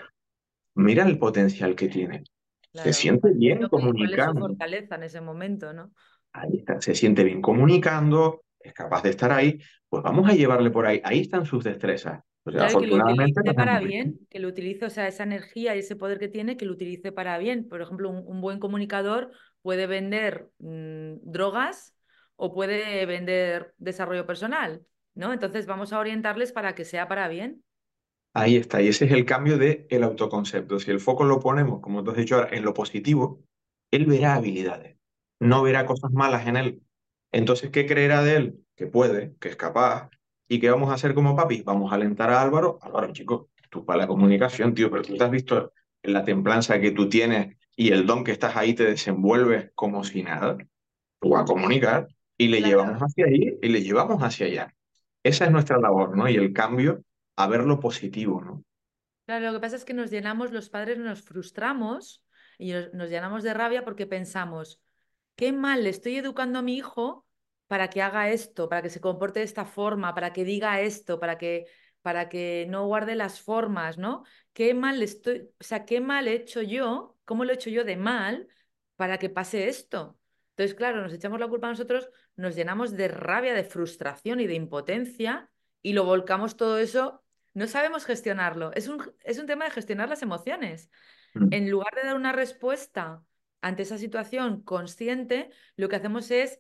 mira 0.74 1.04
el 1.06 1.18
potencial 1.18 1.74
que 1.74 1.88
tiene. 1.88 2.24
se 2.72 2.92
siente 2.92 3.32
bien 3.34 3.68
comunicando. 3.68 4.40
Fortaleza 4.40 4.94
en 4.94 5.02
ese 5.02 5.20
momento, 5.20 5.72
¿no? 5.72 5.90
Ahí 6.32 6.58
está, 6.58 6.80
se 6.80 6.94
siente 6.94 7.24
bien 7.24 7.42
comunicando, 7.42 8.42
es 8.60 8.72
capaz 8.72 9.02
de 9.02 9.10
estar 9.10 9.32
ahí, 9.32 9.58
pues 9.88 10.02
vamos 10.02 10.28
a 10.28 10.34
llevarle 10.34 10.70
por 10.70 10.86
ahí. 10.86 11.00
Ahí 11.04 11.20
están 11.20 11.44
sus 11.46 11.64
destrezas. 11.64 12.22
que 12.44 12.52
lo 12.52 13.04
utilice 13.04 13.54
para 13.54 13.80
bien, 13.80 14.20
que 14.30 14.38
lo 14.38 14.48
utilice, 14.48 14.84
o 14.84 14.90
sea, 14.90 15.08
esa 15.08 15.24
energía 15.24 15.74
y 15.74 15.80
ese 15.80 15.96
poder 15.96 16.18
que 16.18 16.28
tiene, 16.28 16.56
que 16.56 16.66
lo 16.66 16.72
utilice 16.72 17.10
para 17.10 17.38
bien. 17.38 17.68
Por 17.68 17.80
ejemplo, 17.80 18.10
un, 18.10 18.40
buen 18.40 18.60
comunicador 18.60 19.32
puede 19.62 19.86
vender 19.86 20.48
mm, 20.58 21.16
drogas 21.22 21.97
o 22.38 22.54
puede 22.54 23.04
vender 23.04 23.74
desarrollo 23.78 24.24
personal, 24.24 24.86
¿no? 25.14 25.32
Entonces 25.32 25.66
vamos 25.66 25.92
a 25.92 25.98
orientarles 25.98 26.52
para 26.52 26.74
que 26.74 26.84
sea 26.84 27.08
para 27.08 27.28
bien. 27.28 27.64
Ahí 28.32 28.56
está, 28.56 28.80
y 28.80 28.88
ese 28.88 29.06
es 29.06 29.12
el 29.12 29.24
cambio 29.24 29.58
del 29.58 29.86
el 29.90 30.04
autoconcepto. 30.04 30.78
Si 30.78 30.90
el 30.92 31.00
foco 31.00 31.24
lo 31.24 31.40
ponemos, 31.40 31.80
como 31.80 32.04
tú 32.04 32.12
has 32.12 32.16
dicho 32.16 32.36
ahora, 32.36 32.56
en 32.56 32.64
lo 32.64 32.72
positivo, 32.72 33.42
él 33.90 34.06
verá 34.06 34.36
habilidades, 34.36 34.96
no 35.40 35.62
verá 35.62 35.84
cosas 35.84 36.12
malas 36.12 36.46
en 36.46 36.56
él. 36.56 36.82
Entonces, 37.32 37.70
¿qué 37.70 37.86
creerá 37.86 38.22
de 38.22 38.36
él? 38.36 38.64
Que 38.76 38.86
puede, 38.86 39.34
que 39.40 39.48
es 39.48 39.56
capaz. 39.56 40.08
¿Y 40.46 40.60
qué 40.60 40.70
vamos 40.70 40.90
a 40.90 40.94
hacer 40.94 41.14
como 41.14 41.34
papi? 41.34 41.62
Vamos 41.62 41.90
a 41.90 41.96
alentar 41.96 42.30
a 42.30 42.40
Álvaro. 42.40 42.78
Álvaro, 42.80 43.12
chico, 43.12 43.50
tú 43.68 43.84
para 43.84 44.02
la 44.02 44.06
comunicación, 44.06 44.74
tío, 44.74 44.90
pero 44.90 45.02
tú 45.02 45.16
te 45.16 45.24
has 45.24 45.30
visto 45.30 45.72
en 46.04 46.12
la 46.12 46.24
templanza 46.24 46.80
que 46.80 46.92
tú 46.92 47.08
tienes 47.08 47.56
y 47.74 47.90
el 47.90 48.06
don 48.06 48.22
que 48.22 48.30
estás 48.30 48.54
ahí 48.54 48.74
te 48.74 48.84
desenvuelves 48.84 49.72
como 49.74 50.04
si 50.04 50.22
nada. 50.22 50.56
Tú 51.20 51.30
vas 51.30 51.42
a 51.42 51.44
comunicar 51.44 52.06
y 52.38 52.48
le 52.48 52.62
llevamos 52.62 53.00
hacia 53.00 53.26
ahí 53.26 53.58
y 53.60 53.68
le 53.68 53.82
llevamos 53.82 54.22
hacia 54.22 54.46
allá. 54.46 54.74
Esa 55.22 55.44
es 55.44 55.50
nuestra 55.50 55.78
labor, 55.78 56.16
¿no? 56.16 56.28
Y 56.28 56.36
el 56.36 56.52
cambio 56.52 57.02
a 57.36 57.46
ver 57.48 57.64
lo 57.64 57.80
positivo, 57.80 58.40
¿no? 58.40 58.64
Claro, 59.26 59.46
lo 59.46 59.52
que 59.52 59.60
pasa 59.60 59.76
es 59.76 59.84
que 59.84 59.92
nos 59.92 60.10
llenamos, 60.10 60.52
los 60.52 60.70
padres 60.70 60.98
nos 60.98 61.22
frustramos 61.22 62.24
y 62.58 62.72
nos 62.94 63.10
llenamos 63.10 63.42
de 63.42 63.52
rabia 63.52 63.84
porque 63.84 64.06
pensamos, 64.06 64.80
qué 65.36 65.52
mal 65.52 65.84
le 65.84 65.90
estoy 65.90 66.16
educando 66.16 66.60
a 66.60 66.62
mi 66.62 66.76
hijo 66.76 67.26
para 67.66 67.90
que 67.90 68.00
haga 68.00 68.30
esto, 68.30 68.68
para 68.68 68.82
que 68.82 68.90
se 68.90 69.00
comporte 69.00 69.40
de 69.40 69.44
esta 69.44 69.66
forma, 69.66 70.14
para 70.14 70.32
que 70.32 70.44
diga 70.44 70.80
esto, 70.80 71.20
para 71.20 71.36
que, 71.36 71.66
para 72.00 72.28
que 72.28 72.66
no 72.68 72.86
guarde 72.86 73.14
las 73.14 73.40
formas, 73.40 73.98
¿no? 73.98 74.24
Qué 74.52 74.72
mal 74.72 74.98
le 74.98 75.04
estoy, 75.04 75.50
o 75.60 75.64
sea, 75.64 75.84
qué 75.84 76.00
mal 76.00 76.26
he 76.26 76.34
hecho 76.34 76.62
yo, 76.62 77.16
cómo 77.24 77.44
lo 77.44 77.52
he 77.52 77.54
hecho 77.54 77.70
yo 77.70 77.84
de 77.84 77.96
mal 77.96 78.48
para 78.96 79.18
que 79.18 79.28
pase 79.28 79.68
esto. 79.68 80.17
Entonces, 80.58 80.76
claro, 80.76 81.00
nos 81.00 81.12
echamos 81.12 81.38
la 81.38 81.46
culpa 81.46 81.68
a 81.68 81.70
nosotros, 81.70 82.10
nos 82.34 82.56
llenamos 82.56 82.96
de 82.96 83.06
rabia, 83.06 83.54
de 83.54 83.62
frustración 83.62 84.40
y 84.40 84.48
de 84.48 84.54
impotencia 84.54 85.48
y 85.82 85.92
lo 85.92 86.04
volcamos 86.04 86.56
todo 86.56 86.78
eso. 86.78 87.22
No 87.54 87.68
sabemos 87.68 88.04
gestionarlo. 88.04 88.72
Es 88.74 88.88
un, 88.88 89.00
es 89.22 89.38
un 89.38 89.46
tema 89.46 89.66
de 89.66 89.70
gestionar 89.70 90.08
las 90.08 90.20
emociones. 90.22 90.90
Mm. 91.34 91.46
En 91.52 91.70
lugar 91.70 91.94
de 91.94 92.08
dar 92.08 92.16
una 92.16 92.32
respuesta 92.32 93.22
ante 93.60 93.84
esa 93.84 93.98
situación 93.98 94.62
consciente, 94.62 95.50
lo 95.76 95.88
que 95.88 95.94
hacemos 95.94 96.28
es 96.32 96.58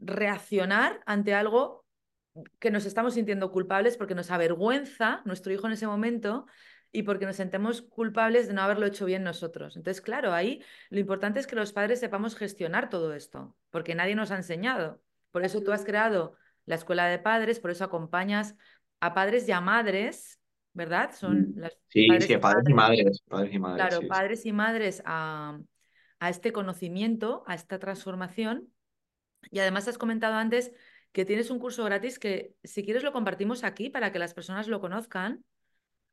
reaccionar 0.00 1.00
ante 1.06 1.32
algo 1.32 1.86
que 2.58 2.72
nos 2.72 2.84
estamos 2.84 3.14
sintiendo 3.14 3.52
culpables 3.52 3.96
porque 3.96 4.16
nos 4.16 4.32
avergüenza 4.32 5.22
nuestro 5.24 5.52
hijo 5.52 5.68
en 5.68 5.74
ese 5.74 5.86
momento 5.86 6.46
y 6.92 7.02
porque 7.04 7.26
nos 7.26 7.36
sentemos 7.36 7.82
culpables 7.82 8.48
de 8.48 8.54
no 8.54 8.62
haberlo 8.62 8.86
hecho 8.86 9.04
bien 9.04 9.22
nosotros. 9.22 9.76
Entonces, 9.76 10.00
claro, 10.00 10.32
ahí 10.32 10.62
lo 10.88 10.98
importante 10.98 11.38
es 11.40 11.46
que 11.46 11.56
los 11.56 11.72
padres 11.72 12.00
sepamos 12.00 12.36
gestionar 12.36 12.88
todo 12.88 13.14
esto, 13.14 13.56
porque 13.70 13.94
nadie 13.94 14.14
nos 14.14 14.30
ha 14.30 14.36
enseñado. 14.36 15.00
Por 15.30 15.44
eso 15.44 15.62
tú 15.62 15.72
has 15.72 15.84
creado 15.84 16.34
la 16.66 16.74
escuela 16.74 17.06
de 17.06 17.18
padres, 17.18 17.60
por 17.60 17.70
eso 17.70 17.84
acompañas 17.84 18.56
a 19.00 19.14
padres 19.14 19.48
y 19.48 19.52
a 19.52 19.60
madres, 19.60 20.40
¿verdad? 20.72 21.12
Son 21.14 21.52
las 21.56 21.76
sí, 21.88 22.06
sí, 22.20 22.36
padres 22.38 22.68
y 22.68 22.74
madres, 22.74 23.22
padres 23.28 23.54
y 23.54 23.58
madres. 23.58 23.86
Claro, 23.86 24.08
padres 24.08 24.46
y 24.46 24.52
madres 24.52 25.02
a, 25.04 25.58
a 26.18 26.28
este 26.28 26.52
conocimiento, 26.52 27.44
a 27.46 27.54
esta 27.54 27.78
transformación. 27.78 28.68
Y 29.50 29.60
además 29.60 29.88
has 29.88 29.98
comentado 29.98 30.34
antes 30.34 30.72
que 31.12 31.24
tienes 31.24 31.50
un 31.50 31.58
curso 31.58 31.84
gratis 31.84 32.18
que 32.18 32.54
si 32.62 32.84
quieres 32.84 33.02
lo 33.02 33.12
compartimos 33.12 33.64
aquí 33.64 33.90
para 33.90 34.12
que 34.12 34.18
las 34.18 34.34
personas 34.34 34.68
lo 34.68 34.80
conozcan. 34.80 35.44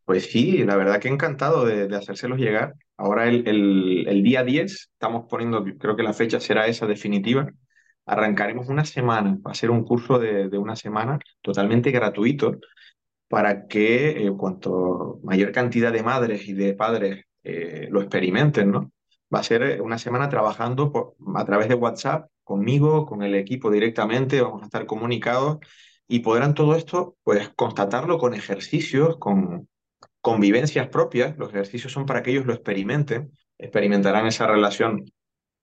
Pues 0.08 0.32
sí, 0.32 0.64
la 0.64 0.78
verdad 0.78 1.02
que 1.02 1.10
encantado 1.10 1.66
de, 1.66 1.94
hacérselos 1.94 2.40
llegar. 2.40 2.76
Ahora 2.96 3.28
el, 3.28 4.24
día 4.24 4.44
10 4.46 4.90
estamos 4.94 5.26
poniendo, 5.30 5.66
creo 5.78 5.98
que 5.98 6.04
la 6.04 6.14
fecha 6.14 6.40
será 6.40 6.66
esa 6.68 6.88
definitiva. 6.88 7.52
Arrancaremos 8.06 8.70
una 8.70 8.86
semana, 8.86 9.38
va 9.46 9.52
a 9.52 9.54
ser 9.54 9.70
un 9.70 9.84
curso 9.84 10.18
de, 10.18 10.48
de 10.48 10.58
una 10.58 10.78
semana 10.78 11.20
totalmente 11.42 11.92
gratuito 11.92 12.58
para 13.28 13.68
que 13.68 14.28
eh, 14.28 14.32
cuanto 14.38 15.20
mayor 15.24 15.52
cantidad 15.52 15.92
de 15.92 16.04
madres 16.04 16.48
y 16.48 16.54
de 16.54 16.74
padres 16.74 17.26
eh, 17.44 17.90
lo 17.92 18.02
experimenten, 18.02 18.72
¿no? 18.72 18.92
Va 19.34 19.40
a 19.40 19.44
ser 19.44 19.64
eh, 19.64 19.82
una 19.82 19.98
semana 19.98 20.30
trabajando 20.30 21.16
a 21.36 21.46
través 21.46 21.68
de 21.68 21.76
WhatsApp 21.76 22.30
conmigo, 22.46 23.06
con 23.06 23.24
el 23.24 23.36
equipo 23.36 23.70
directamente, 23.72 24.42
vamos 24.42 24.62
a 24.62 24.66
estar 24.68 24.86
comunicados 24.86 25.58
y 26.08 26.20
podrán 26.20 26.54
todo 26.54 26.76
esto, 26.78 27.18
pues, 27.24 27.50
constatarlo 27.58 28.18
con 28.18 28.34
ejercicios, 28.34 29.18
con, 29.18 29.68
convivencias 30.28 30.90
propias, 30.90 31.38
los 31.38 31.52
ejercicios 31.52 31.94
son 31.94 32.06
para 32.06 32.22
que 32.22 32.32
ellos 32.32 32.46
lo 32.46 32.52
experimenten, 32.52 33.32
experimentarán 33.58 34.28
esa 34.28 34.46
relación 34.46 35.06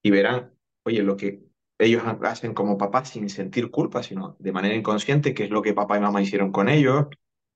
y 0.01 0.09
verán, 0.09 0.55
oye, 0.85 1.03
lo 1.03 1.15
que 1.15 1.43
ellos 1.77 2.01
hacen 2.23 2.55
como 2.55 2.75
papás 2.75 3.09
sin 3.09 3.29
sentir 3.29 3.69
culpa, 3.69 4.01
sino 4.01 4.35
de 4.39 4.51
manera 4.51 4.73
inconsciente, 4.73 5.35
que 5.35 5.43
es 5.43 5.51
lo 5.51 5.61
que 5.61 5.75
papá 5.75 5.97
y 5.97 6.01
mamá 6.01 6.19
hicieron 6.19 6.51
con 6.51 6.67
ellos. 6.67 7.05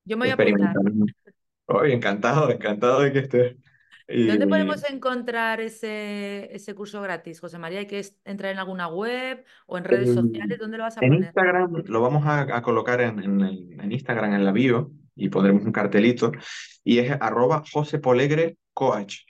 Yo 0.05 0.17
me 0.17 0.25
voy 0.25 0.29
a 0.29 0.33
apuntar. 0.35 0.75
Oye, 1.65 1.93
encantado, 1.95 2.51
encantado 2.51 3.01
de 3.01 3.11
que 3.11 3.19
estés. 3.19 3.55
¿Dónde 4.07 4.45
podemos 4.45 4.87
encontrar 4.87 5.61
ese, 5.61 6.53
ese 6.55 6.75
curso 6.75 7.01
gratis, 7.01 7.39
José 7.39 7.57
María? 7.57 7.79
¿Hay 7.79 7.87
que 7.87 8.05
entrar 8.23 8.51
en 8.51 8.59
alguna 8.59 8.87
web 8.87 9.43
o 9.65 9.79
en 9.79 9.83
redes 9.83 10.13
sociales? 10.13 10.59
¿Dónde 10.59 10.77
lo 10.77 10.83
vas 10.83 10.97
a 10.97 10.99
en 11.01 11.09
poner? 11.09 11.25
Instagram, 11.25 11.73
lo 11.87 12.01
vamos 12.01 12.23
a, 12.27 12.61
colocar 12.61 13.01
en, 13.01 13.19
en, 13.19 13.91
Instagram, 13.91 14.35
en 14.35 14.45
la 14.45 14.51
bio, 14.51 14.91
y 15.19 15.29
pondremos 15.29 15.63
un 15.63 15.71
cartelito, 15.71 16.31
y 16.83 16.99
es 16.99 17.11
arroba 17.19 17.63
José 17.71 17.99
Polegre 17.99 18.57
Coach. 18.73 19.21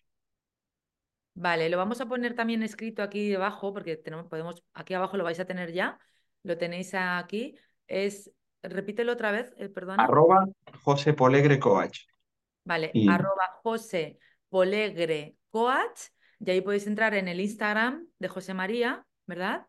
Vale, 1.34 1.69
lo 1.69 1.78
vamos 1.78 2.02
a 2.02 2.06
poner 2.06 2.36
también 2.36 2.63
escrito 2.63 3.02
aquí 3.02 3.30
debajo, 3.30 3.73
porque 3.73 3.95
tenemos, 3.95 4.28
podemos, 4.28 4.63
aquí 4.73 4.93
abajo 4.93 5.17
lo 5.17 5.23
vais 5.23 5.39
a 5.39 5.45
tener 5.45 5.71
ya, 5.71 5.97
lo 6.43 6.58
tenéis 6.58 6.93
aquí, 6.93 7.56
es, 7.88 8.32
repítelo 8.62 9.13
otra 9.13 9.32
vez, 9.32 9.54
eh, 9.58 9.69
perdona. 9.69 10.04
Arroba 10.04 10.45
José 10.84 11.13
Polegre 11.13 11.60
Coach. 11.60 12.02
Vale, 12.65 12.91
arroba 13.08 13.60
José 13.63 14.19
Polegre 14.49 15.36
Coach 15.49 16.10
y 16.39 16.52
ahí 16.52 16.62
podéis 16.62 16.88
entrar 16.88 17.13
en 17.13 17.28
el 17.28 17.39
Instagram 17.39 18.08
de 18.17 18.28
José 18.28 18.54
María, 18.54 19.06
¿verdad? 19.25 19.65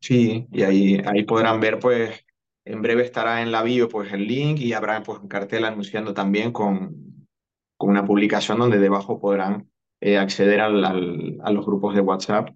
Sí, 0.00 0.46
y 0.50 0.62
ahí, 0.62 1.02
ahí 1.04 1.24
podrán 1.24 1.60
ver, 1.60 1.78
pues, 1.78 2.25
en 2.66 2.82
breve 2.82 3.04
estará 3.04 3.42
en 3.42 3.52
la 3.52 3.62
bio 3.62 3.88
pues, 3.88 4.12
el 4.12 4.26
link 4.26 4.58
y 4.58 4.72
habrá 4.72 5.02
pues, 5.02 5.20
un 5.20 5.28
cartel 5.28 5.64
anunciando 5.64 6.12
también 6.12 6.52
con, 6.52 7.26
con 7.76 7.90
una 7.90 8.04
publicación 8.04 8.58
donde 8.58 8.78
debajo 8.78 9.20
podrán 9.20 9.70
eh, 10.00 10.18
acceder 10.18 10.60
al, 10.60 10.84
a 10.84 11.50
los 11.52 11.64
grupos 11.64 11.94
de 11.94 12.00
WhatsApp. 12.00 12.50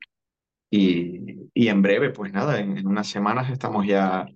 Y, 0.68 1.48
y 1.54 1.68
en 1.68 1.82
breve, 1.82 2.10
pues 2.10 2.32
nada, 2.32 2.60
en, 2.60 2.86
unas 2.86 3.08
semanas 3.08 3.50
estamos 3.50 3.86
ya 3.86 4.26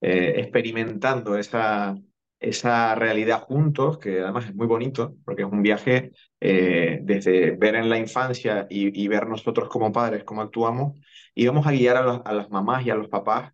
eh, 0.00 0.34
experimentando 0.36 1.36
esa, 1.38 1.96
esa 2.38 2.94
realidad 2.94 3.40
juntos, 3.40 3.98
que 3.98 4.20
además 4.20 4.46
es 4.46 4.54
muy 4.54 4.66
bonito, 4.66 5.16
porque 5.24 5.42
es 5.42 5.48
un 5.50 5.62
viaje 5.62 6.12
eh, 6.40 7.00
desde 7.02 7.52
ver 7.52 7.76
en 7.76 7.88
la 7.88 7.98
infancia 7.98 8.66
y, 8.68 9.08
ver 9.08 9.26
nosotros 9.26 9.68
como 9.70 9.92
padres 9.92 10.24
cómo 10.24 10.42
actuamos, 10.42 10.98
y 11.34 11.46
vamos 11.46 11.66
a 11.66 11.72
guiar 11.72 11.96
a, 11.96 12.16
a, 12.16 12.32
las 12.32 12.50
mamás 12.50 12.84
y 12.84 12.90
a 12.90 12.94
los 12.94 13.08
papás 13.08 13.53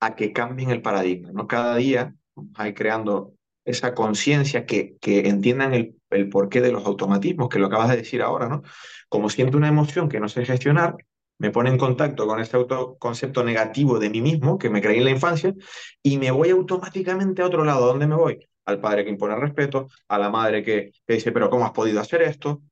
a 0.00 0.16
que 0.16 0.32
cambien 0.32 0.70
el 0.70 0.82
paradigma. 0.82 1.30
¿no? 1.32 1.46
Cada 1.46 1.76
día 1.76 2.14
vamos 2.34 2.52
a 2.56 2.68
ir 2.68 2.74
creando 2.74 3.34
esa 3.64 3.94
conciencia, 3.94 4.66
que, 4.66 4.96
que 5.00 5.28
entiendan 5.28 5.74
el, 5.74 5.96
el 6.10 6.28
porqué 6.28 6.60
de 6.60 6.72
los 6.72 6.84
automatismos, 6.86 7.48
que 7.48 7.58
lo 7.58 7.66
acabas 7.66 7.90
de 7.90 7.98
decir 7.98 8.22
ahora, 8.22 8.48
¿no? 8.48 8.62
Como 9.08 9.28
siento 9.28 9.56
una 9.58 9.68
emoción 9.68 10.08
que 10.08 10.20
no 10.20 10.28
sé 10.28 10.44
gestionar, 10.44 10.96
me 11.38 11.50
pone 11.50 11.70
en 11.70 11.78
contacto 11.78 12.26
con 12.26 12.40
ese 12.40 12.56
autoconcepto 12.56 13.42
negativo 13.42 13.98
de 13.98 14.10
mí 14.10 14.20
mismo 14.20 14.58
que 14.58 14.70
me 14.70 14.82
creí 14.82 14.98
en 14.98 15.04
la 15.04 15.10
infancia 15.10 15.54
y 16.02 16.18
me 16.18 16.30
voy 16.30 16.50
automáticamente 16.50 17.42
a 17.42 17.46
otro 17.46 17.64
lado. 17.64 17.84
¿A 17.84 17.88
dónde 17.88 18.06
me 18.06 18.14
voy? 18.14 18.46
Al 18.66 18.78
padre 18.78 19.04
que 19.04 19.10
impone 19.10 19.36
respeto, 19.36 19.88
a 20.08 20.18
la 20.18 20.30
madre 20.30 20.62
que, 20.62 20.92
que 21.06 21.14
dice, 21.14 21.32
pero 21.32 21.48
¿cómo 21.48 21.64
has 21.64 21.72
podido 21.72 22.00
hacer 22.00 22.22
esto? 22.22 22.62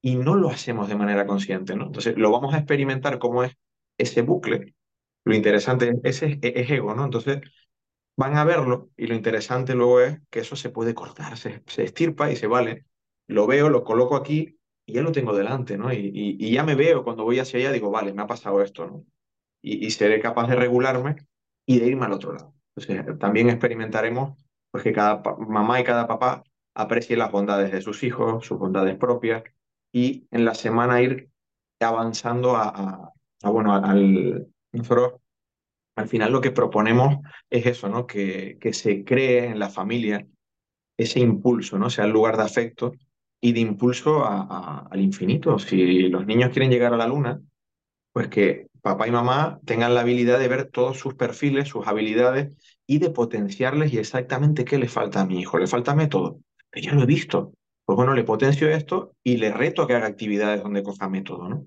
Y 0.00 0.14
no 0.14 0.36
lo 0.36 0.48
hacemos 0.48 0.88
de 0.88 0.96
manera 0.96 1.26
consciente, 1.26 1.74
¿no? 1.74 1.86
Entonces 1.86 2.14
lo 2.16 2.30
vamos 2.30 2.54
a 2.54 2.58
experimentar 2.58 3.18
cómo 3.18 3.42
es 3.42 3.52
ese 3.98 4.22
bucle. 4.22 4.74
Lo 5.24 5.34
interesante 5.34 5.94
es, 6.02 6.22
ese 6.22 6.38
es 6.42 6.70
ego, 6.70 6.94
¿no? 6.94 7.04
Entonces 7.04 7.40
van 8.16 8.36
a 8.36 8.44
verlo 8.44 8.90
y 8.96 9.06
lo 9.06 9.14
interesante 9.14 9.74
luego 9.74 10.00
es 10.00 10.20
que 10.30 10.40
eso 10.40 10.56
se 10.56 10.70
puede 10.70 10.94
cortar, 10.94 11.36
se, 11.36 11.62
se 11.66 11.84
estirpa 11.84 12.30
y 12.30 12.36
se 12.36 12.46
vale. 12.46 12.86
Lo 13.26 13.46
veo, 13.46 13.70
lo 13.70 13.84
coloco 13.84 14.16
aquí 14.16 14.58
y 14.86 14.94
ya 14.94 15.02
lo 15.02 15.12
tengo 15.12 15.34
delante, 15.34 15.78
¿no? 15.78 15.92
Y, 15.92 16.10
y, 16.12 16.52
ya 16.52 16.62
me 16.62 16.74
veo 16.74 17.04
cuando 17.04 17.24
voy 17.24 17.38
hacia 17.38 17.58
allá, 17.58 17.72
digo, 17.72 17.90
vale, 17.90 18.12
me 18.12 18.22
ha 18.22 18.26
pasado 18.26 18.62
esto, 18.62 18.86
¿no? 18.86 19.04
Y, 19.62 19.86
y, 19.86 19.90
seré 19.90 20.20
capaz 20.20 20.48
de 20.48 20.56
regularme 20.56 21.16
y 21.66 21.78
de 21.80 21.86
irme 21.86 22.04
al 22.04 22.12
otro 22.12 22.34
lado. 22.34 22.54
Entonces, 22.76 23.18
también 23.18 23.48
experimentaremos 23.48 24.36
pues, 24.70 24.84
que 24.84 24.92
cada 24.92 25.22
mamá 25.38 25.80
y 25.80 25.84
cada 25.84 26.06
papá 26.06 26.44
aprecie 26.74 27.16
las 27.16 27.32
bondades 27.32 27.72
de 27.72 27.80
sus 27.80 28.02
hijos, 28.02 28.44
sus 28.44 28.58
bondades 28.58 28.96
propias, 28.96 29.42
y 29.92 30.26
en 30.30 30.44
la 30.44 30.54
semana 30.54 31.00
ir 31.00 31.30
avanzando 31.80 32.56
a, 32.56 33.12
a, 33.42 33.50
bueno, 33.50 33.74
al... 33.74 34.48
Nosotros, 34.74 35.20
al 35.96 36.08
final 36.08 36.32
lo 36.32 36.40
que 36.40 36.50
proponemos 36.50 37.18
es 37.50 37.66
eso, 37.66 37.88
¿no? 37.88 38.06
Que, 38.06 38.58
que 38.60 38.72
se 38.72 39.04
cree 39.04 39.46
en 39.46 39.58
la 39.58 39.70
familia 39.70 40.26
ese 40.96 41.20
impulso, 41.20 41.78
¿no? 41.78 41.90
Sea 41.90 42.04
el 42.04 42.12
lugar 42.12 42.36
de 42.36 42.42
afecto 42.42 42.92
y 43.40 43.52
de 43.52 43.60
impulso 43.60 44.24
al 44.24 45.00
infinito. 45.00 45.58
Si 45.58 46.08
los 46.08 46.26
niños 46.26 46.50
quieren 46.50 46.70
llegar 46.70 46.94
a 46.94 46.96
la 46.96 47.06
luna, 47.06 47.40
pues 48.12 48.28
que 48.28 48.68
papá 48.80 49.08
y 49.08 49.10
mamá 49.10 49.60
tengan 49.64 49.94
la 49.94 50.00
habilidad 50.00 50.38
de 50.38 50.48
ver 50.48 50.70
todos 50.70 50.98
sus 50.98 51.14
perfiles, 51.14 51.68
sus 51.68 51.86
habilidades 51.86 52.52
y 52.86 52.98
de 52.98 53.10
potenciarles 53.10 53.92
y 53.92 53.98
exactamente 53.98 54.64
qué 54.64 54.78
le 54.78 54.88
falta 54.88 55.20
a 55.20 55.26
mi 55.26 55.40
hijo. 55.40 55.58
Le 55.58 55.66
falta 55.66 55.94
método. 55.94 56.40
Pero 56.70 56.86
ya 56.86 56.94
lo 56.94 57.02
he 57.02 57.06
visto. 57.06 57.52
Pues 57.84 57.96
bueno, 57.96 58.14
le 58.14 58.24
potencio 58.24 58.68
esto 58.68 59.14
y 59.22 59.36
le 59.36 59.52
reto 59.52 59.82
a 59.82 59.86
que 59.86 59.94
haga 59.94 60.06
actividades 60.06 60.62
donde 60.62 60.82
coja 60.82 61.08
método, 61.08 61.48
¿no? 61.48 61.66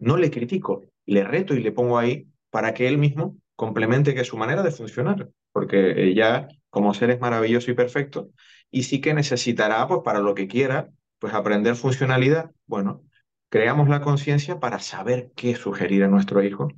No 0.00 0.16
le 0.16 0.30
critico, 0.30 0.84
le 1.08 1.24
reto 1.24 1.54
y 1.54 1.60
le 1.60 1.72
pongo 1.72 1.98
ahí 1.98 2.28
para 2.50 2.74
que 2.74 2.86
él 2.86 2.98
mismo 2.98 3.36
complemente 3.56 4.14
que 4.14 4.24
su 4.24 4.36
manera 4.36 4.62
de 4.62 4.70
funcionar, 4.70 5.30
porque 5.52 6.14
ya 6.14 6.48
como 6.70 6.94
ser 6.94 7.10
es 7.10 7.20
maravilloso 7.20 7.70
y 7.70 7.74
perfecto, 7.74 8.30
y 8.70 8.82
sí 8.82 9.00
que 9.00 9.14
necesitará, 9.14 9.88
pues 9.88 10.00
para 10.04 10.20
lo 10.20 10.34
que 10.34 10.46
quiera, 10.46 10.90
pues 11.18 11.32
aprender 11.32 11.74
funcionalidad. 11.74 12.50
Bueno, 12.66 13.02
creamos 13.48 13.88
la 13.88 14.00
conciencia 14.02 14.60
para 14.60 14.78
saber 14.78 15.32
qué 15.34 15.54
sugerir 15.54 16.04
a 16.04 16.08
nuestro 16.08 16.42
hijo, 16.42 16.68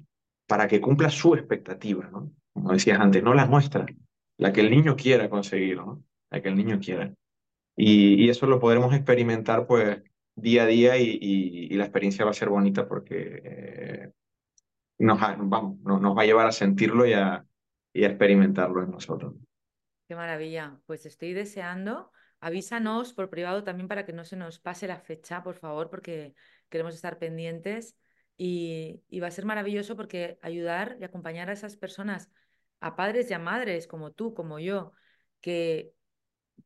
para 0.47 0.69
que 0.69 0.81
cumpla 0.81 1.11
su 1.11 1.35
expectativa, 1.35 2.09
¿no? 2.11 2.33
Como 2.53 2.73
decías 2.73 3.01
antes, 3.01 3.23
no 3.23 3.35
la 3.35 3.47
nuestra, 3.47 3.87
la 4.39 4.53
que 4.53 4.61
el 4.61 4.71
niño 4.71 4.97
quiera 4.97 5.29
conseguir, 5.29 5.77
¿no? 5.77 6.05
La 6.31 6.41
que 6.41 6.49
el 6.49 6.57
niño 6.57 6.79
quiera. 6.79 7.13
Y, 7.77 8.25
y 8.25 8.29
eso 8.31 8.47
lo 8.47 8.61
podremos 8.61 8.95
experimentar, 8.95 9.67
pues, 9.67 10.03
día 10.41 10.63
a 10.63 10.67
día 10.67 10.97
y, 10.97 11.19
y, 11.21 11.75
la 11.75 11.85
experiencia 11.85 12.25
va 12.25 12.31
a 12.31 12.35
ser 12.35 12.49
bonita 12.49 12.89
porque 12.89 13.43
eh, 13.45 13.90
nos, 15.01 15.19
vamos, 15.19 15.79
nos, 15.81 16.17
va 16.17 16.23
a 16.23 16.27
llevar 16.27 16.47
a 16.47 16.53
sentirlo 16.53 17.07
y 17.07 17.15
a, 17.15 17.45
experimentarlo 17.93 18.83
en 18.83 18.91
nosotros. 18.91 19.35
Qué 20.07 20.15
maravilla. 20.15 20.79
Pues 20.87 21.07
estoy 21.07 21.33
deseando. 21.33 22.13
Avísanos 22.41 23.13
por 23.13 23.31
privado 23.31 23.65
también 23.65 23.89
para 23.89 24.07
que 24.07 24.13
no 24.13 24.25
se 24.25 24.37
nos 24.37 24.61
pase 24.61 24.87
la 24.87 25.01
fecha, 25.01 25.43
por 25.43 25.57
favor, 25.57 25.91
porque 25.91 26.35
queremos 26.69 26.95
estar 26.95 27.19
pendientes. 27.19 27.97
Y, 28.37 29.03
va 29.21 29.27
a 29.27 29.31
ser 29.31 29.45
maravilloso 29.45 29.97
porque 29.97 30.39
ayudar 30.43 30.97
y 31.01 31.05
acompañar 31.05 31.51
a 31.51 31.53
esas 31.53 31.77
personas, 31.77 32.31
a 32.81 32.97
padres 32.97 33.31
y 33.31 33.35
a 33.35 33.39
madres 33.39 33.87
como 33.87 34.13
tú, 34.13 34.33
como 34.35 34.59
yo, 34.59 34.93
que, 35.41 35.93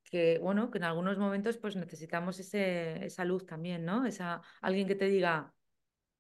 que 0.04 0.38
bueno, 0.38 0.70
que 0.70 0.78
en 0.78 0.84
algunos 0.84 1.18
momentos 1.18 1.58
pues 1.58 1.74
necesitamos 1.74 2.38
ese, 2.38 3.04
esa 3.04 3.24
luz 3.24 3.46
también, 3.46 3.84
¿no? 3.84 4.06
Esa, 4.06 4.42
alguien 4.60 4.86
que 4.86 4.94
te 4.94 5.06
diga, 5.06 5.52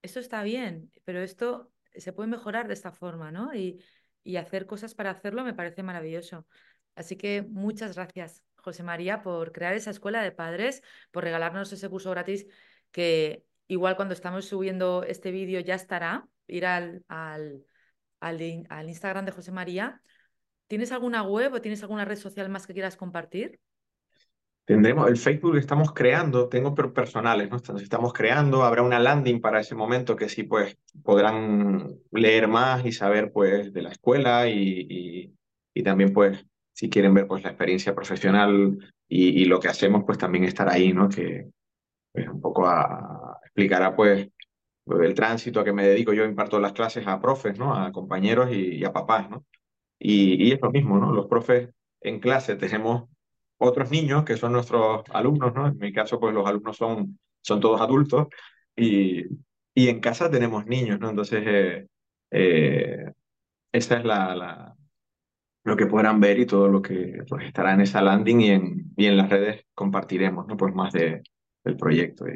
esto 0.02 0.18
está 0.20 0.42
bien, 0.42 0.90
pero 1.04 1.22
esto 1.22 1.72
se 1.96 2.12
puede 2.12 2.28
mejorar 2.28 2.68
de 2.68 2.74
esta 2.74 2.92
forma, 2.92 3.30
¿no? 3.30 3.54
Y, 3.54 3.82
y 4.22 4.36
hacer 4.36 4.66
cosas 4.66 4.94
para 4.94 5.10
hacerlo 5.10 5.44
me 5.44 5.54
parece 5.54 5.82
maravilloso. 5.82 6.46
Así 6.94 7.16
que 7.16 7.42
muchas 7.42 7.94
gracias, 7.94 8.42
José 8.56 8.82
María, 8.82 9.22
por 9.22 9.52
crear 9.52 9.74
esa 9.74 9.90
escuela 9.90 10.22
de 10.22 10.32
padres, 10.32 10.82
por 11.10 11.24
regalarnos 11.24 11.72
ese 11.72 11.88
curso 11.88 12.10
gratis 12.10 12.46
que 12.90 13.44
igual 13.66 13.96
cuando 13.96 14.14
estamos 14.14 14.46
subiendo 14.46 15.04
este 15.04 15.30
vídeo 15.30 15.60
ya 15.60 15.74
estará, 15.74 16.28
ir 16.46 16.66
al, 16.66 17.04
al, 17.08 17.64
al, 18.20 18.88
Instagram 18.88 19.24
de 19.24 19.32
José 19.32 19.52
María. 19.52 20.02
¿Tienes 20.66 20.92
alguna 20.92 21.22
web 21.22 21.52
o 21.54 21.60
tienes 21.60 21.82
alguna 21.82 22.04
red 22.04 22.16
social 22.16 22.48
más 22.48 22.66
que 22.66 22.72
quieras 22.72 22.96
compartir? 22.96 23.60
Tendremos 24.66 25.08
el 25.08 25.18
Facebook 25.18 25.52
que 25.52 25.58
estamos 25.58 25.92
creando, 25.92 26.48
tengo 26.48 26.74
personales, 26.74 27.50
¿no? 27.50 27.56
Estamos 27.78 28.12
creando, 28.14 28.62
habrá 28.62 28.82
una 28.82 28.98
landing 28.98 29.40
para 29.40 29.60
ese 29.60 29.74
momento 29.74 30.16
que 30.16 30.28
sí, 30.28 30.44
pues, 30.44 30.78
podrán 31.02 31.98
leer 32.10 32.48
más 32.48 32.84
y 32.86 32.92
saber, 32.92 33.30
pues, 33.30 33.72
de 33.72 33.82
la 33.82 33.90
escuela 33.90 34.48
y, 34.48 34.86
y, 34.88 35.34
y 35.74 35.82
también, 35.82 36.14
pues, 36.14 36.46
si 36.74 36.90
quieren 36.90 37.14
ver 37.14 37.26
pues 37.26 37.42
la 37.42 37.50
experiencia 37.50 37.94
profesional 37.94 38.78
y, 39.08 39.44
lo 39.46 39.60
que 39.60 39.68
hacemos, 39.68 40.02
pues 40.04 40.18
también 40.18 40.44
estar 40.44 40.68
ahí, 40.68 40.92
¿no? 40.92 41.08
Que 41.08 41.50
pues, 42.12 42.28
un 42.28 42.40
poco 42.40 42.66
a, 42.66 43.38
explicará 43.44 43.94
pues 43.94 44.28
el 44.86 45.14
tránsito 45.14 45.60
a 45.60 45.64
que 45.64 45.72
me 45.72 45.86
dedico. 45.86 46.12
Yo 46.12 46.24
imparto 46.24 46.58
las 46.58 46.72
clases 46.72 47.06
a 47.06 47.20
profes, 47.20 47.58
¿no? 47.58 47.74
A 47.74 47.92
compañeros 47.92 48.50
y, 48.52 48.84
a 48.84 48.92
papás, 48.92 49.30
¿no? 49.30 49.46
Y, 49.98 50.48
y, 50.48 50.52
es 50.52 50.60
lo 50.60 50.70
mismo, 50.70 50.98
¿no? 50.98 51.12
Los 51.12 51.26
profes 51.26 51.70
en 52.00 52.20
clase 52.20 52.56
tenemos 52.56 53.04
otros 53.58 53.90
niños 53.90 54.24
que 54.24 54.36
son 54.36 54.52
nuestros 54.52 55.04
alumnos, 55.10 55.54
¿no? 55.54 55.68
En 55.68 55.78
mi 55.78 55.92
caso, 55.92 56.18
pues 56.20 56.34
los 56.34 56.46
alumnos 56.46 56.76
son, 56.76 57.18
son 57.42 57.60
todos 57.60 57.80
adultos 57.80 58.28
y, 58.76 59.24
y 59.74 59.88
en 59.88 60.00
casa 60.00 60.30
tenemos 60.30 60.66
niños, 60.66 60.98
¿no? 61.00 61.10
Entonces, 61.10 61.42
eh, 61.46 61.86
eh, 62.30 63.12
esa 63.72 63.98
es 63.98 64.04
la, 64.04 64.34
la, 64.34 64.76
lo 65.64 65.76
que 65.76 65.86
podrán 65.86 66.20
ver 66.20 66.38
y 66.38 66.46
todo 66.46 66.68
lo 66.68 66.82
que 66.82 67.24
pues, 67.28 67.46
estará 67.46 67.72
en 67.72 67.80
esa 67.80 68.02
landing 68.02 68.40
y 68.40 68.50
en, 68.50 68.92
y 68.96 69.06
en 69.06 69.16
las 69.16 69.30
redes 69.30 69.64
compartiremos, 69.74 70.46
¿no? 70.46 70.56
Pues 70.56 70.74
más 70.74 70.92
de, 70.92 71.22
del 71.64 71.76
proyecto. 71.76 72.26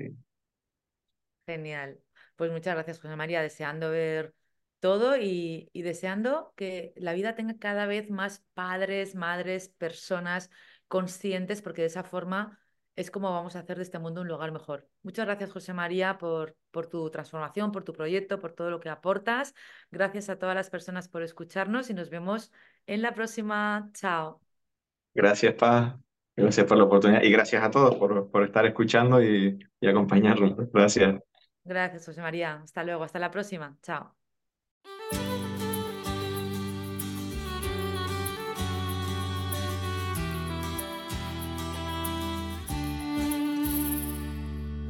Genial. 1.47 1.99
Pues 2.37 2.51
muchas 2.51 2.75
gracias, 2.75 3.01
José 3.01 3.17
María, 3.17 3.43
deseando 3.43 3.91
ver 3.91 4.35
todo 4.81 5.17
y, 5.17 5.71
y, 5.73 5.83
deseando 5.83 6.53
que 6.57 6.93
la 6.97 7.13
vida 7.13 7.35
tenga 7.35 7.59
cada 7.59 7.87
vez 7.87 8.11
más 8.11 8.45
padres, 8.55 9.15
madres, 9.15 9.69
personas 9.71 10.51
conscientes, 10.89 11.63
porque 11.63 11.83
de 11.83 11.89
esa 11.89 12.05
forma 12.05 12.59
es 12.97 13.11
como 13.11 13.33
vamos 13.33 13.55
a 13.57 13.61
hacer 13.61 13.77
de 13.77 13.85
este 13.85 13.99
mundo 14.01 14.23
un 14.23 14.29
lugar 14.29 14.51
mejor. 14.53 14.89
Muchas 15.03 15.27
gracias, 15.27 15.53
José 15.53 15.73
María, 15.73 16.19
por, 16.19 16.57
por 16.73 16.87
tu 16.89 17.11
transformación, 17.11 17.71
por 17.73 17.85
tu 17.85 17.93
proyecto, 17.93 18.41
por 18.41 18.53
todo 18.53 18.71
lo 18.71 18.81
que 18.81 18.89
aportas. 18.89 19.55
Gracias 19.91 20.29
a 20.31 20.39
todas 20.39 20.55
las 20.57 20.71
personas 20.71 21.09
por 21.09 21.23
escucharnos 21.23 21.91
y 21.91 21.95
nos 21.95 22.11
vemos 22.11 22.53
en 22.87 23.03
la 23.03 23.15
próxima. 23.15 23.91
Chao. 23.95 24.41
Gracias, 25.15 25.55
Paz. 25.55 25.97
Gracias 26.37 26.67
por 26.67 26.79
la 26.79 26.85
oportunidad 26.85 27.23
y 27.23 27.31
gracias 27.33 27.63
a 27.65 27.71
todos 27.71 27.97
por, 27.97 28.31
por 28.31 28.45
estar 28.45 28.65
escuchando 28.67 29.23
y, 29.23 29.59
y 29.81 29.89
acompañarnos. 29.89 30.57
Gracias. 30.73 31.17
Gracias, 31.65 32.05
José 32.07 32.21
María. 32.23 32.61
Hasta 32.65 32.83
luego. 32.85 33.05
Hasta 33.05 33.19
la 33.21 33.31
próxima. 33.31 33.79
Chao. 33.83 34.18